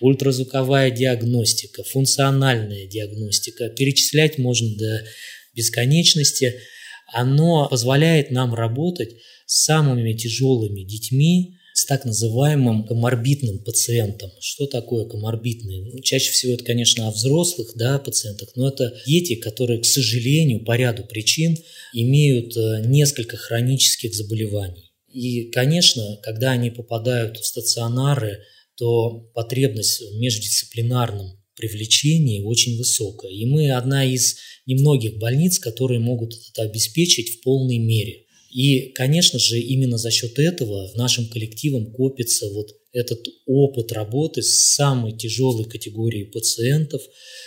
ультразвуковая 0.00 0.90
диагностика, 0.90 1.84
функциональная 1.84 2.86
диагностика. 2.86 3.70
Перечислять 3.70 4.36
можно 4.36 4.68
до 4.76 5.06
бесконечности– 5.54 6.60
оно 7.12 7.68
позволяет 7.68 8.30
нам 8.30 8.54
работать 8.54 9.16
с 9.46 9.64
самыми 9.64 10.12
тяжелыми 10.14 10.82
детьми, 10.82 11.58
с 11.74 11.86
так 11.86 12.04
называемым 12.04 12.84
коморбитным 12.84 13.58
пациентом. 13.58 14.30
Что 14.40 14.66
такое 14.66 15.06
коморбитный? 15.06 15.90
Ну, 15.90 16.00
чаще 16.02 16.30
всего 16.30 16.54
это, 16.54 16.64
конечно, 16.64 17.08
о 17.08 17.12
взрослых 17.12 17.72
да, 17.76 17.98
пациентах, 17.98 18.50
но 18.56 18.68
это 18.68 18.94
дети, 19.06 19.36
которые, 19.36 19.80
к 19.80 19.86
сожалению, 19.86 20.64
по 20.64 20.76
ряду 20.76 21.04
причин 21.04 21.56
имеют 21.94 22.56
э, 22.56 22.82
несколько 22.84 23.36
хронических 23.36 24.14
заболеваний. 24.14 24.92
И, 25.12 25.50
конечно, 25.50 26.18
когда 26.22 26.52
они 26.52 26.70
попадают 26.70 27.38
в 27.38 27.46
стационары, 27.46 28.40
то 28.76 29.30
потребность 29.34 30.00
в 30.00 30.18
междисциплинарном 30.18 31.41
привлечении 31.56 32.42
очень 32.42 32.76
высокая. 32.76 33.30
И 33.30 33.44
мы 33.44 33.72
одна 33.72 34.04
из 34.04 34.36
немногих 34.66 35.18
больниц, 35.18 35.58
которые 35.58 36.00
могут 36.00 36.34
это 36.50 36.62
обеспечить 36.62 37.30
в 37.30 37.40
полной 37.42 37.78
мере. 37.78 38.26
И, 38.50 38.92
конечно 38.92 39.38
же, 39.38 39.58
именно 39.58 39.96
за 39.96 40.10
счет 40.10 40.38
этого 40.38 40.90
нашим 40.94 41.26
коллективам 41.28 41.90
копится 41.92 42.48
вот 42.50 42.68
этот 42.92 43.26
опыт 43.46 43.92
работы 43.92 44.42
с 44.42 44.74
самой 44.74 45.16
тяжелой 45.16 45.64
категорией 45.64 46.26
пациентов, 46.26 47.00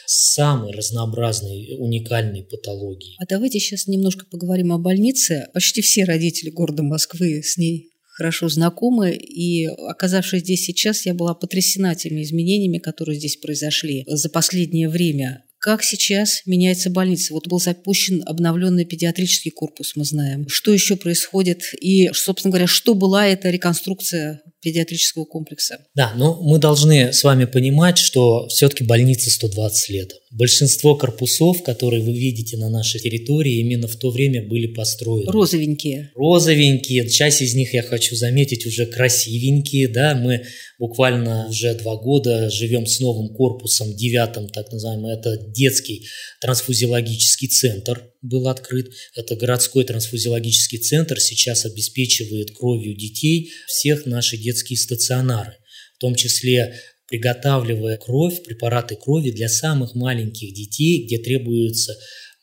с 0.07 0.33
самой 0.33 0.74
разнообразной 0.74 1.75
уникальной 1.77 2.43
патологией. 2.43 3.15
А 3.19 3.25
давайте 3.27 3.59
сейчас 3.59 3.85
немножко 3.85 4.25
поговорим 4.25 4.74
о 4.74 4.79
больнице. 4.79 5.47
Почти 5.53 5.81
все 5.81 6.03
родители 6.03 6.50
города 6.50 6.81
Москвы 6.81 7.43
с 7.43 7.57
ней 7.57 7.91
хорошо 8.15 8.48
знакомы, 8.48 9.12
и 9.12 9.65
оказавшись 9.65 10.41
здесь 10.41 10.65
сейчас, 10.65 11.05
я 11.05 11.13
была 11.13 11.34
потрясена 11.36 11.95
теми 11.95 12.24
изменениями, 12.24 12.77
которые 12.77 13.19
здесь 13.19 13.38
произошли 13.38 14.05
за 14.07 14.29
последнее 14.29 14.89
время. 14.89 15.43
Как 15.60 15.84
сейчас 15.84 16.43
меняется 16.45 16.89
больница? 16.89 17.34
Вот 17.34 17.48
был 17.48 17.60
запущен 17.60 18.24
обновленный 18.25 18.86
педиатрический 18.86 19.51
корпус, 19.51 19.93
мы 19.95 20.05
знаем. 20.05 20.48
Что 20.48 20.72
еще 20.72 20.95
происходит? 20.95 21.63
И, 21.81 22.10
собственно 22.13 22.51
говоря, 22.51 22.67
что 22.67 22.93
была 22.93 23.27
эта 23.27 23.50
реконструкция 23.50 24.41
педиатрического 24.65 25.25
комплекса? 25.25 25.77
Да, 25.93 26.13
но 26.15 26.41
мы 26.41 26.57
должны 26.57 27.13
с 27.13 27.24
вами 27.24 27.45
понимать, 27.45 28.00
что 28.00 28.48
все-таки 28.48 28.84
больнице 28.84 29.29
120 29.29 29.89
лет. 29.89 30.13
Большинство 30.31 30.95
корпусов, 30.95 31.62
которые 31.62 32.01
вы 32.01 32.12
видите 32.12 32.57
на 32.57 32.69
нашей 32.69 33.00
территории, 33.00 33.60
именно 33.60 33.88
в 33.88 33.95
то 33.95 34.10
время 34.10 34.45
были 34.45 34.65
построены. 34.65 35.31
Розовенькие. 35.31 36.12
Розовенькие. 36.15 37.07
Часть 37.07 37.43
из 37.43 37.53
них, 37.53 37.75
я 37.75 37.84
хочу 37.84 38.15
заметить, 38.15 38.65
уже 38.65 38.88
красивенькие. 38.88 39.88
Да? 39.88 40.15
Мы 40.15 40.41
буквально 40.79 41.48
уже 41.50 41.75
два 41.75 41.95
года 41.95 42.50
живем 42.50 42.88
с 42.88 43.00
новым 43.00 43.36
корпусом, 43.36 43.95
девятым, 43.95 44.50
так 44.50 44.72
называемым. 44.72 45.12
Это 45.12 45.38
детский 45.38 46.07
трансфузиологический 46.41 47.48
центр 47.48 48.01
был 48.25 48.48
открыт. 48.48 48.91
Это 49.15 49.36
городской 49.36 49.84
трансфузиологический 49.84 50.79
центр. 50.79 51.20
Сейчас 51.20 51.65
обеспечивает 51.65 52.55
кровью 52.55 52.96
детей 52.96 53.51
всех 53.67 54.05
наши 54.05 54.38
детские 54.38 54.77
стационары 54.77 55.53
в 55.96 56.00
том 56.00 56.15
числе 56.15 56.75
приготавливая 57.08 57.98
кровь, 57.98 58.44
препараты 58.44 58.96
крови 58.96 59.32
для 59.32 59.48
самых 59.48 59.96
маленьких 59.96 60.53
детей, 60.53 61.05
где 61.05 61.17
требуется 61.17 61.96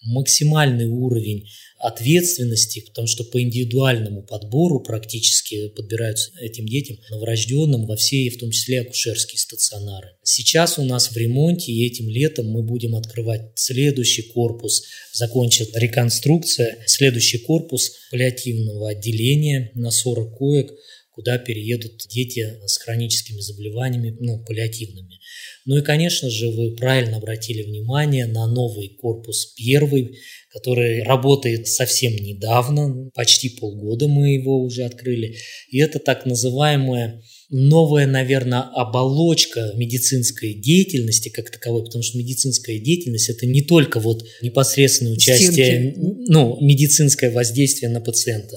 максимальный 0.05 0.87
уровень 0.87 1.49
ответственности, 1.83 2.81
потому 2.87 3.09
что 3.09 3.25
по 3.25 3.43
индивидуальному 3.43 4.23
подбору 4.23 4.81
практически 4.81 5.69
подбираются 5.69 6.31
этим 6.41 6.65
детям, 6.67 6.97
новорожденным, 7.11 7.87
во 7.87 7.97
все, 7.97 8.31
в 8.31 8.39
том 8.39 8.53
числе 8.53 8.83
акушерские 8.83 9.39
стационары. 9.39 10.11
Сейчас 10.23 10.79
у 10.79 10.85
нас 10.85 11.11
в 11.11 11.17
ремонте, 11.17 11.73
и 11.73 11.85
этим 11.85 12.09
летом 12.09 12.49
мы 12.49 12.63
будем 12.63 12.95
открывать 12.95 13.51
следующий 13.57 14.23
корпус, 14.23 14.85
закончит 15.13 15.77
реконструкция, 15.77 16.79
следующий 16.87 17.39
корпус 17.39 17.93
паллиативного 18.13 18.91
отделения 18.91 19.73
на 19.75 19.91
40 19.91 20.39
коек– 20.39 20.73
куда 21.13 21.39
переедут 21.39 22.07
дети 22.09 22.59
с 22.67 22.79
хроническими 22.79 23.41
заболеваниями, 23.41 24.17
ну, 24.19 24.43
паллиативными. 24.45 25.21
Ну 25.67 25.77
и, 25.77 25.83
конечно 25.83 26.31
же, 26.31 26.51
вы 26.51 26.75
правильно 26.75 27.19
обратили 27.19 27.63
внимание 27.63 28.27
на 28.27 28.47
новый 28.47 28.89
корпус 28.89 29.55
первый, 29.57 30.19
который 30.53 31.03
работает 31.03 31.67
совсем 31.67 32.15
недавно, 32.15 33.11
почти 33.15 33.49
полгода 33.49 34.07
мы 34.07 34.35
его 34.35 34.63
уже 34.63 34.85
открыли. 34.85 35.37
И 35.71 35.79
это 35.79 35.99
так 35.99 36.27
называемая 36.27 37.23
новая, 37.49 38.07
наверное, 38.07 38.61
оболочка 38.61 39.73
медицинской 39.77 40.55
деятельности 40.55 41.31
как 41.31 41.51
таковой, 41.51 41.85
потому 41.85 42.03
что 42.03 42.19
медицинская 42.19 42.79
деятельность– 42.79 43.29
это 43.31 43.47
не 43.47 43.63
только 43.63 43.99
вот 43.99 44.27
непосредственное 44.43 45.13
участие, 45.13 45.93
Стенки. 45.93 45.99
ну, 46.29 46.59
медицинское 46.61 47.31
воздействие 47.31 47.91
на 47.91 48.01
пациента. 48.01 48.57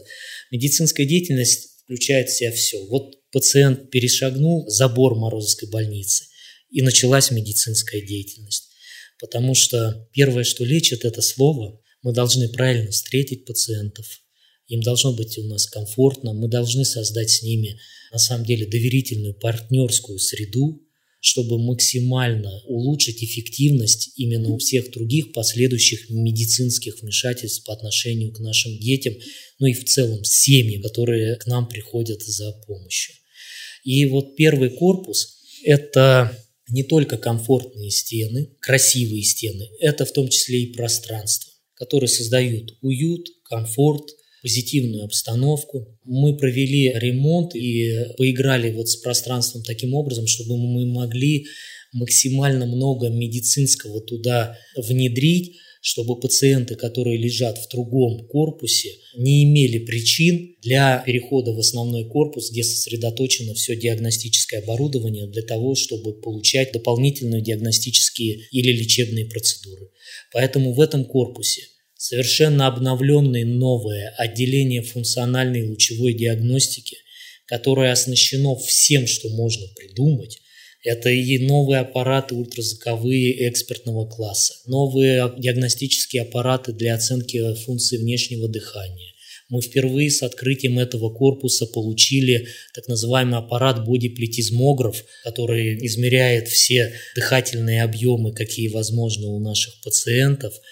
Медицинская 0.51 1.05
деятельность 1.05 1.69
включает 1.83 2.29
в 2.29 2.37
себя 2.37 2.51
все. 2.51 2.85
Вот 2.87 3.15
пациент 3.31 3.89
перешагнул 3.89 4.67
забор 4.69 5.15
Морозовской 5.15 5.69
больницы, 5.69 6.25
и 6.71 6.81
началась 6.81 7.31
медицинская 7.31 8.01
деятельность. 8.01 8.69
Потому 9.19 9.55
что 9.55 10.09
первое, 10.11 10.43
что 10.43 10.65
лечит, 10.65 11.05
это 11.05 11.21
слово. 11.21 11.79
Мы 12.05 12.13
должны 12.13 12.47
правильно 12.49 12.91
встретить 12.91 13.45
пациентов. 13.45 14.05
Им 14.67 14.81
должно 14.81 15.11
быть 15.11 15.39
у 15.39 15.43
нас 15.45 15.65
комфортно. 15.65 16.33
Мы 16.33 16.47
должны 16.47 16.85
создать 16.85 17.31
с 17.31 17.41
ними, 17.41 17.79
на 18.11 18.19
самом 18.19 18.45
деле, 18.45 18.67
доверительную 18.67 19.33
партнерскую 19.33 20.19
среду, 20.19 20.83
чтобы 21.19 21.57
максимально 21.57 22.61
улучшить 22.67 23.23
эффективность 23.23 24.11
именно 24.17 24.49
у 24.49 24.59
всех 24.59 24.91
других 24.91 25.33
последующих 25.33 26.11
медицинских 26.11 27.01
вмешательств 27.01 27.65
по 27.65 27.73
отношению 27.73 28.31
к 28.31 28.39
нашим 28.39 28.77
детям, 28.77 29.15
ну 29.57 29.65
и 29.65 29.73
в 29.73 29.83
целом 29.85 30.23
семьи, 30.23 30.79
которые 30.79 31.37
к 31.37 31.47
нам 31.47 31.67
приходят 31.67 32.21
за 32.21 32.51
помощью. 32.67 33.15
И 33.83 34.05
вот 34.05 34.35
первый 34.35 34.69
корпус– 34.69 35.39
это 35.63 36.37
не 36.69 36.83
только 36.83 37.17
комфортные 37.17 37.89
стены, 37.89 38.51
красивые 38.59 39.23
стены, 39.23 39.67
это 39.79 40.05
в 40.05 40.13
том 40.13 40.29
числе 40.29 40.65
и 40.65 40.73
пространство, 40.73 41.51
которые 41.75 42.07
создают 42.07 42.77
уют, 42.81 43.27
комфорт– 43.43 44.09
позитивную 44.45 45.05
обстановку. 45.05 45.97
Мы 46.03 46.37
провели 46.37 46.93
ремонт 46.93 47.55
и 47.55 48.13
поиграли 48.15 48.71
вот 48.73 48.87
с 48.87 48.95
пространством 48.97 49.63
таким 49.63 49.95
образом, 49.95 50.27
чтобы 50.27 50.55
мы 50.55 50.85
могли 50.85 51.47
максимально 51.91 52.67
много 52.67 53.09
медицинского 53.09 54.01
туда 54.01 54.55
внедрить, 54.77 55.55
чтобы 55.81 56.19
пациенты, 56.19 56.75
которые 56.75 57.17
лежат 57.17 57.57
в 57.57 57.67
другом 57.71 58.27
корпусе, 58.27 58.91
не 59.17 59.45
имели 59.45 59.79
причин 59.79 60.55
для 60.61 61.01
перехода 61.03 61.51
в 61.51 61.57
основной 61.57 62.07
корпус, 62.07 62.51
где 62.51 62.63
сосредоточено 62.63 63.55
все 63.55 63.75
диагностическое 63.75 64.61
оборудование 64.61 65.25
для 65.25 65.41
того, 65.41 65.73
чтобы 65.73 66.21
получать 66.21 66.71
дополнительные 66.71 67.41
диагностические 67.41 68.41
или 68.51 68.71
лечебные 68.71 69.25
процедуры. 69.25 69.89
Поэтому 70.31 70.73
в 70.73 70.81
этом 70.81 71.03
корпусе 71.03 71.63
совершенно 72.05 72.67
обновленное 72.67 73.45
новое 73.45 74.13
отделение 74.17 74.83
функциональной 74.83 75.67
лучевой 75.67 76.13
диагностики, 76.13 76.97
которое 77.47 77.91
оснащено 77.91 78.55
всем, 78.55 79.07
что 79.07 79.29
можно 79.29 79.65
придумать. 79.75 80.39
Это 80.83 81.09
и 81.09 81.39
новые 81.39 81.79
аппараты 81.79 82.35
ультразвуковые 82.35 83.49
экспертного 83.49 84.07
класса, 84.07 84.53
новые 84.67 85.33
диагностические 85.35 86.21
аппараты 86.21 86.73
для 86.73 86.93
оценки 86.93 87.55
функций 87.65 87.97
внешнего 87.97 88.47
дыхания. 88.47 89.13
Мы 89.49 89.61
впервые 89.61 90.11
с 90.11 90.21
открытием 90.21 90.77
этого 90.77 91.11
корпуса 91.11 91.65
получили 91.65 92.47
так 92.75 92.87
называемый 92.87 93.39
аппарат 93.39 93.83
бодиплетизмограф, 93.83 95.03
который 95.23 95.83
измеряет 95.87 96.49
все 96.49 96.93
дыхательные 97.15 97.81
объемы, 97.81 98.31
какие 98.31 98.67
возможны 98.67 99.25
у 99.25 99.39
наших 99.39 99.81
пациентов– 99.81 100.53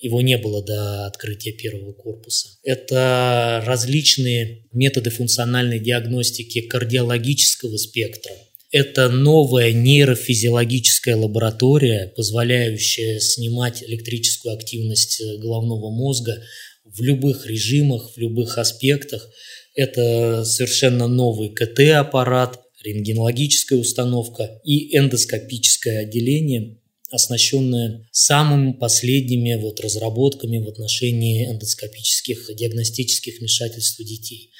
его 0.00 0.20
не 0.20 0.36
было 0.36 0.62
до 0.62 1.06
открытия 1.06 1.52
первого 1.52 1.92
корпуса. 1.92 2.48
Это 2.62 3.62
различные 3.66 4.66
методы 4.72 5.10
функциональной 5.10 5.78
диагностики 5.78 6.60
кардиологического 6.60 7.76
спектра. 7.76 8.32
Это 8.70 9.08
новая 9.08 9.72
нейрофизиологическая 9.72 11.16
лаборатория, 11.16 12.12
позволяющая 12.14 13.18
снимать 13.18 13.82
электрическую 13.82 14.54
активность 14.54 15.22
головного 15.38 15.90
мозга 15.90 16.42
в 16.84 17.00
любых 17.00 17.46
режимах, 17.46 18.12
в 18.14 18.18
любых 18.18 18.58
аспектах. 18.58 19.30
Это 19.74 20.44
совершенно 20.44 21.06
новый 21.06 21.48
КТ-аппарат, 21.48 22.60
рентгенологическая 22.84 23.78
установка 23.78 24.60
и 24.64 24.96
эндоскопическое 24.96 26.00
отделение, 26.00 26.78
оснащенная 27.10 28.06
самыми 28.12 28.72
последними 28.72 29.54
вот 29.54 29.80
разработками 29.80 30.58
в 30.58 30.68
отношении 30.68 31.46
эндоскопических 31.46 32.50
диагностических 32.54 33.38
вмешательств 33.38 33.98
у 33.98 34.04
детей. 34.04 34.50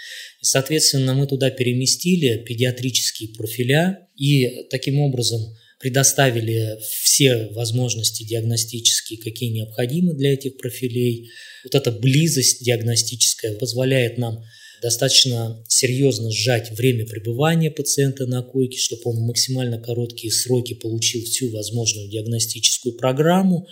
И, 0.41 0.45
соответственно, 0.45 1.15
мы 1.15 1.27
туда 1.27 1.51
переместили 1.51 2.39
педиатрические 2.39 3.31
профиля 3.31 4.09
и 4.17 4.67
таким 4.71 5.01
образом 5.01 5.55
предоставили 5.79 6.79
все 6.81 7.49
возможности 7.53 8.25
диагностические, 8.25 9.21
какие 9.21 9.51
необходимы 9.51 10.15
для 10.15 10.33
этих 10.33 10.57
профилей. 10.57 11.31
Вот 11.65 11.75
эта 11.75 11.93
близость 11.93 12.65
диагностическая 12.65 13.55
позволяет 13.55 14.19
нам 14.19 14.43
достаточно 14.83 15.63
серьезно 15.69 16.31
сжать 16.31 16.71
время 16.71 17.07
пребывания 17.07 17.71
пациента 17.71 18.27
на 18.27 18.43
койке, 18.43 18.79
чтобы 18.79 19.03
он 19.05 19.17
в 19.17 19.27
максимально 19.27 19.81
короткие 19.81 20.33
сроки 20.33 20.75
получил 20.75 21.23
всю 21.25 21.51
возможную 21.51 22.09
диагностическую 22.09 22.97
программу. 22.97 23.67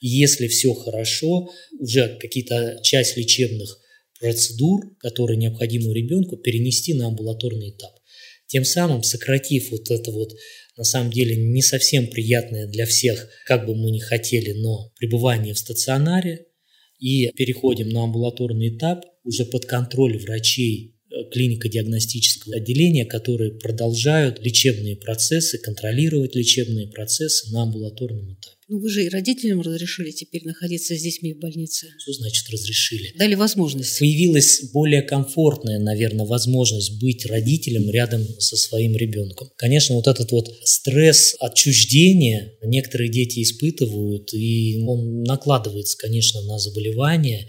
Если 0.00 0.48
все 0.48 0.74
хорошо, 0.74 1.50
уже 1.78 2.16
какие-то 2.20 2.80
часть 2.82 3.16
лечебных 3.16 3.78
процедур, 4.18 4.96
которые 4.98 5.36
необходимы 5.36 5.94
ребенку, 5.94 6.36
перенести 6.36 6.94
на 6.94 7.06
амбулаторный 7.06 7.70
этап. 7.70 7.92
Тем 8.46 8.64
самым 8.64 9.02
сократив 9.02 9.70
вот 9.70 9.90
это 9.90 10.10
вот 10.10 10.34
на 10.76 10.84
самом 10.84 11.12
деле 11.12 11.36
не 11.36 11.62
совсем 11.62 12.08
приятное 12.08 12.66
для 12.66 12.86
всех, 12.86 13.28
как 13.46 13.66
бы 13.66 13.74
мы 13.74 13.90
ни 13.90 13.98
хотели, 13.98 14.52
но 14.52 14.92
пребывание 14.98 15.54
в 15.54 15.58
стационаре, 15.58 16.46
и 16.98 17.30
переходим 17.34 17.88
на 17.88 18.04
амбулаторный 18.04 18.76
этап 18.76 19.04
уже 19.24 19.44
под 19.44 19.66
контроль 19.66 20.18
врачей 20.18 20.94
э, 21.10 21.30
клинико-диагностического 21.30 22.56
отделения, 22.56 23.04
которые 23.04 23.52
продолжают 23.52 24.40
лечебные 24.44 24.96
процессы, 24.96 25.58
контролировать 25.58 26.34
лечебные 26.34 26.88
процессы 26.88 27.52
на 27.52 27.62
амбулаторном 27.62 28.34
этапе. 28.34 28.60
Ну, 28.72 28.78
вы 28.78 28.88
же 28.88 29.04
и 29.04 29.08
родителям 29.08 29.62
разрешили 29.62 30.12
теперь 30.12 30.44
находиться 30.44 30.96
с 30.96 31.02
детьми 31.02 31.34
в 31.34 31.40
больнице. 31.40 31.88
Что 31.98 32.12
значит 32.12 32.48
разрешили? 32.50 33.12
Дали 33.18 33.34
возможность. 33.34 33.98
Появилась 33.98 34.70
более 34.72 35.02
комфортная, 35.02 35.80
наверное, 35.80 36.24
возможность 36.24 37.00
быть 37.00 37.26
родителем 37.26 37.90
рядом 37.90 38.24
со 38.38 38.56
своим 38.56 38.94
ребенком. 38.94 39.48
Конечно, 39.56 39.96
вот 39.96 40.06
этот 40.06 40.30
вот 40.30 40.48
стресс 40.62 41.34
отчуждения 41.40 42.52
некоторые 42.62 43.10
дети 43.10 43.42
испытывают, 43.42 44.32
и 44.34 44.84
он 44.86 45.24
накладывается, 45.24 45.98
конечно, 45.98 46.40
на 46.42 46.60
заболевания, 46.60 47.48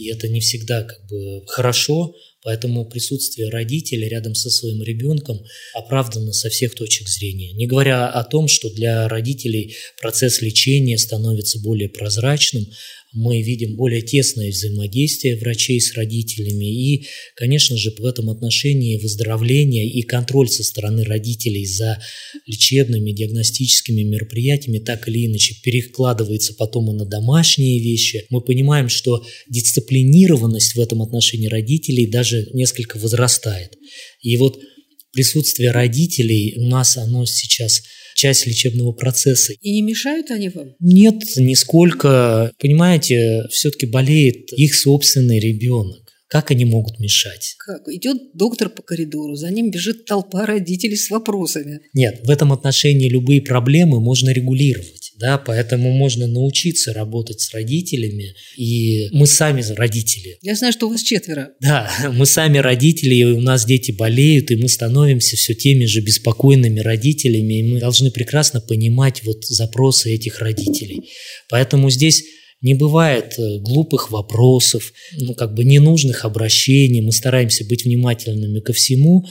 и 0.00 0.10
это 0.10 0.28
не 0.28 0.40
всегда 0.40 0.82
как 0.82 1.06
бы 1.08 1.44
хорошо, 1.46 2.14
Поэтому 2.42 2.86
присутствие 2.86 3.50
родителя 3.50 4.08
рядом 4.08 4.34
со 4.34 4.48
своим 4.48 4.82
ребенком 4.82 5.44
оправдано 5.74 6.32
со 6.32 6.48
всех 6.48 6.74
точек 6.74 7.08
зрения. 7.08 7.52
Не 7.52 7.66
говоря 7.66 8.08
о 8.08 8.24
том, 8.24 8.48
что 8.48 8.70
для 8.70 9.08
родителей 9.08 9.76
процесс 10.00 10.40
лечения 10.40 10.96
становится 10.96 11.60
более 11.60 11.90
прозрачным, 11.90 12.66
мы 13.12 13.42
видим 13.42 13.76
более 13.76 14.02
тесное 14.02 14.50
взаимодействие 14.50 15.36
врачей 15.36 15.80
с 15.80 15.94
родителями. 15.94 16.66
И, 16.66 17.06
конечно 17.34 17.76
же, 17.76 17.92
в 17.98 18.04
этом 18.04 18.30
отношении 18.30 18.96
выздоровление 18.98 19.88
и 19.88 20.02
контроль 20.02 20.48
со 20.48 20.62
стороны 20.62 21.02
родителей 21.04 21.66
за 21.66 22.00
лечебными, 22.46 23.10
диагностическими 23.12 24.02
мероприятиями 24.02 24.78
так 24.78 25.08
или 25.08 25.26
иначе 25.26 25.56
перекладывается 25.62 26.54
потом 26.54 26.90
и 26.92 26.94
на 26.94 27.04
домашние 27.04 27.80
вещи. 27.80 28.26
Мы 28.30 28.40
понимаем, 28.40 28.88
что 28.88 29.24
дисциплинированность 29.48 30.76
в 30.76 30.80
этом 30.80 31.02
отношении 31.02 31.48
родителей 31.48 32.06
даже 32.06 32.48
несколько 32.52 32.98
возрастает. 32.98 33.76
И 34.22 34.36
вот 34.36 34.60
присутствие 35.12 35.72
родителей 35.72 36.54
у 36.58 36.64
нас 36.66 36.96
оно 36.96 37.26
сейчас 37.26 37.82
часть 38.20 38.46
лечебного 38.46 38.92
процесса. 38.92 39.54
И 39.62 39.72
не 39.72 39.80
мешают 39.80 40.30
они 40.30 40.50
вам? 40.50 40.74
Нет, 40.78 41.22
нисколько. 41.36 42.52
Понимаете, 42.58 43.44
все-таки 43.50 43.86
болеет 43.86 44.52
их 44.52 44.74
собственный 44.74 45.40
ребенок. 45.40 46.02
Как 46.28 46.50
они 46.50 46.66
могут 46.66 47.00
мешать? 47.00 47.56
Как? 47.58 47.88
Идет 47.88 48.18
доктор 48.34 48.68
по 48.68 48.82
коридору, 48.82 49.34
за 49.34 49.50
ним 49.50 49.70
бежит 49.70 50.04
толпа 50.04 50.44
родителей 50.44 50.96
с 50.96 51.08
вопросами. 51.10 51.80
Нет, 51.94 52.20
в 52.22 52.30
этом 52.30 52.52
отношении 52.52 53.08
любые 53.08 53.40
проблемы 53.40 54.00
можно 54.00 54.30
регулировать 54.30 54.99
да, 55.20 55.36
поэтому 55.36 55.92
можно 55.92 56.26
научиться 56.26 56.94
работать 56.94 57.40
с 57.40 57.52
родителями, 57.52 58.34
и 58.56 59.08
мы 59.12 59.26
сами 59.26 59.62
родители. 59.74 60.38
Я 60.40 60.56
знаю, 60.56 60.72
что 60.72 60.86
у 60.86 60.90
вас 60.90 61.02
четверо. 61.02 61.50
Да, 61.60 61.90
мы 62.12 62.24
сами 62.24 62.56
родители, 62.56 63.14
и 63.14 63.24
у 63.24 63.40
нас 63.40 63.66
дети 63.66 63.92
болеют, 63.92 64.50
и 64.50 64.56
мы 64.56 64.68
становимся 64.68 65.36
все 65.36 65.54
теми 65.54 65.84
же 65.84 66.00
беспокойными 66.00 66.80
родителями, 66.80 67.60
и 67.60 67.62
мы 67.62 67.80
должны 67.80 68.10
прекрасно 68.10 68.62
понимать 68.62 69.22
вот 69.24 69.44
запросы 69.44 70.14
этих 70.14 70.40
родителей. 70.40 71.10
Поэтому 71.50 71.90
здесь 71.90 72.24
не 72.62 72.74
бывает 72.74 73.38
э, 73.38 73.58
глупых 73.58 74.10
вопросов, 74.10 74.92
ну, 75.18 75.34
как 75.34 75.54
бы 75.54 75.64
ненужных 75.64 76.24
обращений. 76.24 77.00
Мы 77.02 77.12
стараемся 77.12 77.64
быть 77.66 77.84
внимательными 77.84 78.60
ко 78.60 78.72
всему, 78.72 79.26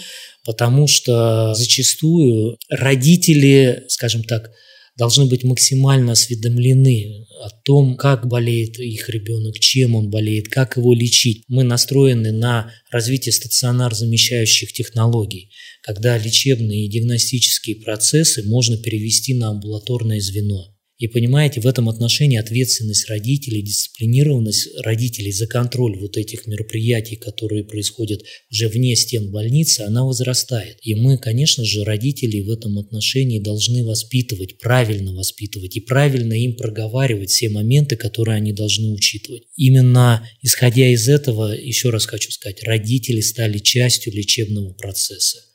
потому 0.46 0.88
что 0.88 1.54
зачастую 1.56 2.58
родители, 2.70 3.86
скажем 3.88 4.24
так, 4.24 4.52
должны 5.00 5.26
быть 5.26 5.46
максимально 5.46 6.12
осведомлены 6.12 7.26
о 7.42 7.50
том, 7.64 7.96
как 7.96 8.28
болеет 8.28 8.78
их 8.80 9.10
ребенок, 9.10 9.58
чем 9.58 9.96
он 9.96 10.10
болеет, 10.10 10.50
как 10.50 10.76
его 10.76 10.94
лечить. 10.94 11.46
Мы 11.48 11.64
настроены 11.64 12.34
на 12.34 12.70
развитие 12.92 13.32
стационар 13.32 13.96
замещающих 13.96 14.74
технологий, 14.74 15.52
когда 15.82 16.18
лечебные 16.18 16.86
и 16.86 16.90
диагностические 16.90 17.78
процессы 17.78 18.44
можно 18.44 18.78
перевести 18.78 19.34
на 19.34 19.52
амбулаторное 19.52 20.20
звено. 20.20 20.76
И 21.00 21.08
понимаете, 21.08 21.62
в 21.62 21.66
этом 21.66 21.88
отношении 21.88 22.38
ответственность 22.38 23.10
родителей, 23.10 23.62
дисциплинированность 23.62 24.68
родителей 24.84 25.32
за 25.32 25.48
контроль 25.48 25.98
вот 25.98 26.18
этих 26.18 26.46
мероприятий, 26.46 27.16
которые 27.16 27.64
происходят 27.64 28.22
уже 28.52 28.68
вне 28.68 28.98
стен 28.98 29.32
больницы, 29.32 29.82
она 29.82 30.04
возрастает. 30.04 30.78
И 30.82 30.96
мы, 30.96 31.18
конечно 31.18 31.64
же, 31.64 31.86
родителей 31.86 32.42
в 32.42 32.52
этом 32.52 32.78
отношении 32.78 33.40
должны 33.40 33.86
воспитывать, 33.86 34.60
правильно 34.60 35.14
воспитывать 35.14 35.78
и 35.78 35.80
правильно 35.80 36.34
им 36.34 36.58
проговаривать 36.58 37.30
все 37.30 37.48
моменты, 37.48 37.96
которые 37.96 38.36
они 38.36 38.52
должны 38.52 38.92
учитывать. 38.92 39.44
Именно 39.56 40.28
исходя 40.42 40.88
из 40.90 41.08
этого, 41.08 41.54
еще 41.54 41.92
раз 41.92 42.08
хочу 42.08 42.30
сказать, 42.32 42.62
родители 42.64 43.22
стали 43.22 43.60
частью 43.60 44.14
лечебного 44.14 44.74
процесса. 44.74 45.49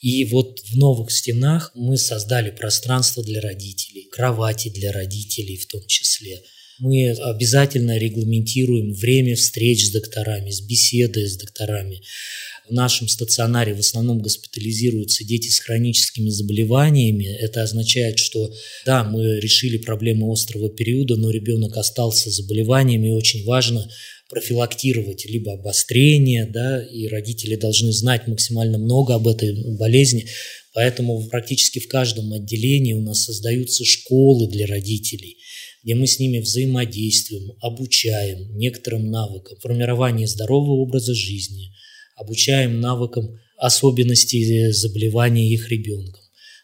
И 0.00 0.24
вот 0.24 0.60
в 0.60 0.76
новых 0.76 1.10
стенах 1.10 1.72
мы 1.74 1.98
создали 1.98 2.50
пространство 2.50 3.22
для 3.22 3.40
родителей, 3.40 4.08
кровати 4.10 4.70
для 4.70 4.92
родителей 4.92 5.56
в 5.58 5.66
том 5.66 5.86
числе. 5.86 6.42
Мы 6.78 7.10
обязательно 7.10 7.98
регламентируем 7.98 8.94
время 8.94 9.36
встреч 9.36 9.86
с 9.86 9.90
докторами, 9.90 10.50
с 10.50 10.62
беседой 10.62 11.26
с 11.26 11.36
докторами. 11.36 12.00
В 12.66 12.72
нашем 12.72 13.08
стационаре 13.08 13.74
в 13.74 13.80
основном 13.80 14.22
госпитализируются 14.22 15.24
дети 15.24 15.48
с 15.48 15.58
хроническими 15.58 16.30
заболеваниями. 16.30 17.26
Это 17.26 17.62
означает, 17.62 18.18
что 18.18 18.54
да, 18.86 19.04
мы 19.04 19.40
решили 19.40 19.76
проблемы 19.76 20.32
острого 20.32 20.70
периода, 20.70 21.16
но 21.16 21.30
ребенок 21.30 21.76
остался 21.76 22.30
с 22.30 22.36
заболеваниями, 22.36 23.08
и 23.08 23.12
очень 23.12 23.44
важно 23.44 23.86
профилактировать 24.30 25.26
либо 25.26 25.52
обострение, 25.52 26.46
да, 26.46 26.82
и 26.82 27.08
родители 27.08 27.56
должны 27.56 27.92
знать 27.92 28.28
максимально 28.28 28.78
много 28.78 29.14
об 29.14 29.26
этой 29.26 29.76
болезни. 29.76 30.26
Поэтому 30.72 31.28
практически 31.28 31.80
в 31.80 31.88
каждом 31.88 32.32
отделении 32.32 32.92
у 32.92 33.02
нас 33.02 33.24
создаются 33.24 33.84
школы 33.84 34.48
для 34.48 34.66
родителей, 34.66 35.36
где 35.82 35.94
мы 35.96 36.06
с 36.06 36.20
ними 36.20 36.38
взаимодействуем, 36.38 37.52
обучаем 37.60 38.56
некоторым 38.56 39.10
навыкам 39.10 39.58
формирования 39.58 40.28
здорового 40.28 40.80
образа 40.80 41.12
жизни, 41.12 41.72
обучаем 42.14 42.80
навыкам 42.80 43.36
особенностей 43.58 44.70
заболевания 44.70 45.52
их 45.52 45.68
ребенка 45.70 46.19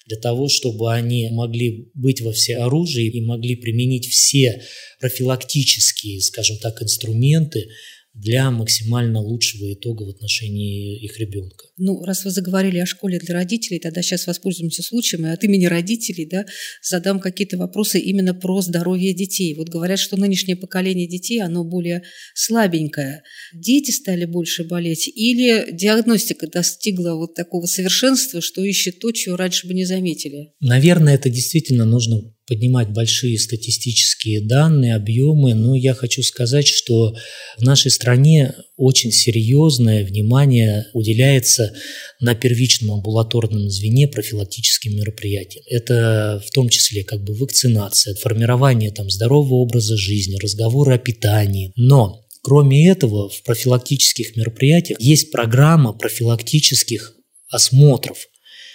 для 0.06 0.16
того, 0.16 0.48
чтобы 0.48 0.92
они 0.92 1.28
могли 1.30 1.90
быть 1.94 2.20
во 2.20 2.32
всеоружии 2.32 3.06
и 3.06 3.20
могли 3.20 3.56
применить 3.56 4.08
все 4.08 4.62
профилактические, 5.00 6.20
скажем 6.20 6.58
так, 6.58 6.82
инструменты 6.82 7.68
для 8.16 8.50
максимально 8.50 9.20
лучшего 9.20 9.72
итога 9.72 10.04
в 10.04 10.08
отношении 10.08 10.98
их 11.04 11.18
ребенка. 11.18 11.66
Ну, 11.76 12.02
раз 12.02 12.24
вы 12.24 12.30
заговорили 12.30 12.78
о 12.78 12.86
школе 12.86 13.18
для 13.18 13.34
родителей, 13.34 13.78
тогда 13.78 14.00
сейчас 14.00 14.26
воспользуемся 14.26 14.82
случаем 14.82 15.26
и 15.26 15.30
от 15.30 15.44
имени 15.44 15.66
родителей 15.66 16.26
да, 16.26 16.46
задам 16.82 17.20
какие-то 17.20 17.58
вопросы 17.58 17.98
именно 17.98 18.32
про 18.32 18.62
здоровье 18.62 19.12
детей. 19.12 19.54
Вот 19.54 19.68
говорят, 19.68 19.98
что 19.98 20.16
нынешнее 20.16 20.56
поколение 20.56 21.06
детей, 21.06 21.42
оно 21.42 21.62
более 21.62 22.04
слабенькое. 22.34 23.22
Дети 23.52 23.90
стали 23.90 24.24
больше 24.24 24.64
болеть 24.64 25.08
или 25.08 25.70
диагностика 25.70 26.46
достигла 26.46 27.14
вот 27.14 27.34
такого 27.34 27.66
совершенства, 27.66 28.40
что 28.40 28.64
ищет 28.64 28.98
то, 28.98 29.12
чего 29.12 29.36
раньше 29.36 29.68
бы 29.68 29.74
не 29.74 29.84
заметили? 29.84 30.54
Наверное, 30.60 31.14
это 31.14 31.28
действительно 31.28 31.84
нужно 31.84 32.22
поднимать 32.46 32.90
большие 32.90 33.38
статистические 33.38 34.40
данные, 34.40 34.94
объемы, 34.94 35.54
но 35.54 35.74
я 35.74 35.94
хочу 35.94 36.22
сказать, 36.22 36.66
что 36.66 37.14
в 37.58 37.62
нашей 37.62 37.90
стране 37.90 38.54
очень 38.76 39.10
серьезное 39.10 40.04
внимание 40.04 40.86
уделяется 40.92 41.72
на 42.20 42.34
первичном 42.34 42.92
амбулаторном 42.92 43.68
звене 43.70 44.06
профилактическим 44.06 44.96
мероприятиям. 44.96 45.64
Это 45.68 46.42
в 46.46 46.50
том 46.52 46.68
числе 46.68 47.04
как 47.04 47.24
бы 47.24 47.34
вакцинация, 47.34 48.14
формирование 48.14 48.92
там, 48.92 49.10
здорового 49.10 49.54
образа 49.54 49.96
жизни, 49.96 50.36
разговоры 50.36 50.94
о 50.94 50.98
питании. 50.98 51.72
Но 51.76 52.22
Кроме 52.46 52.88
этого, 52.88 53.28
в 53.28 53.42
профилактических 53.42 54.36
мероприятиях 54.36 55.00
есть 55.00 55.32
программа 55.32 55.92
профилактических 55.92 57.14
осмотров, 57.50 58.28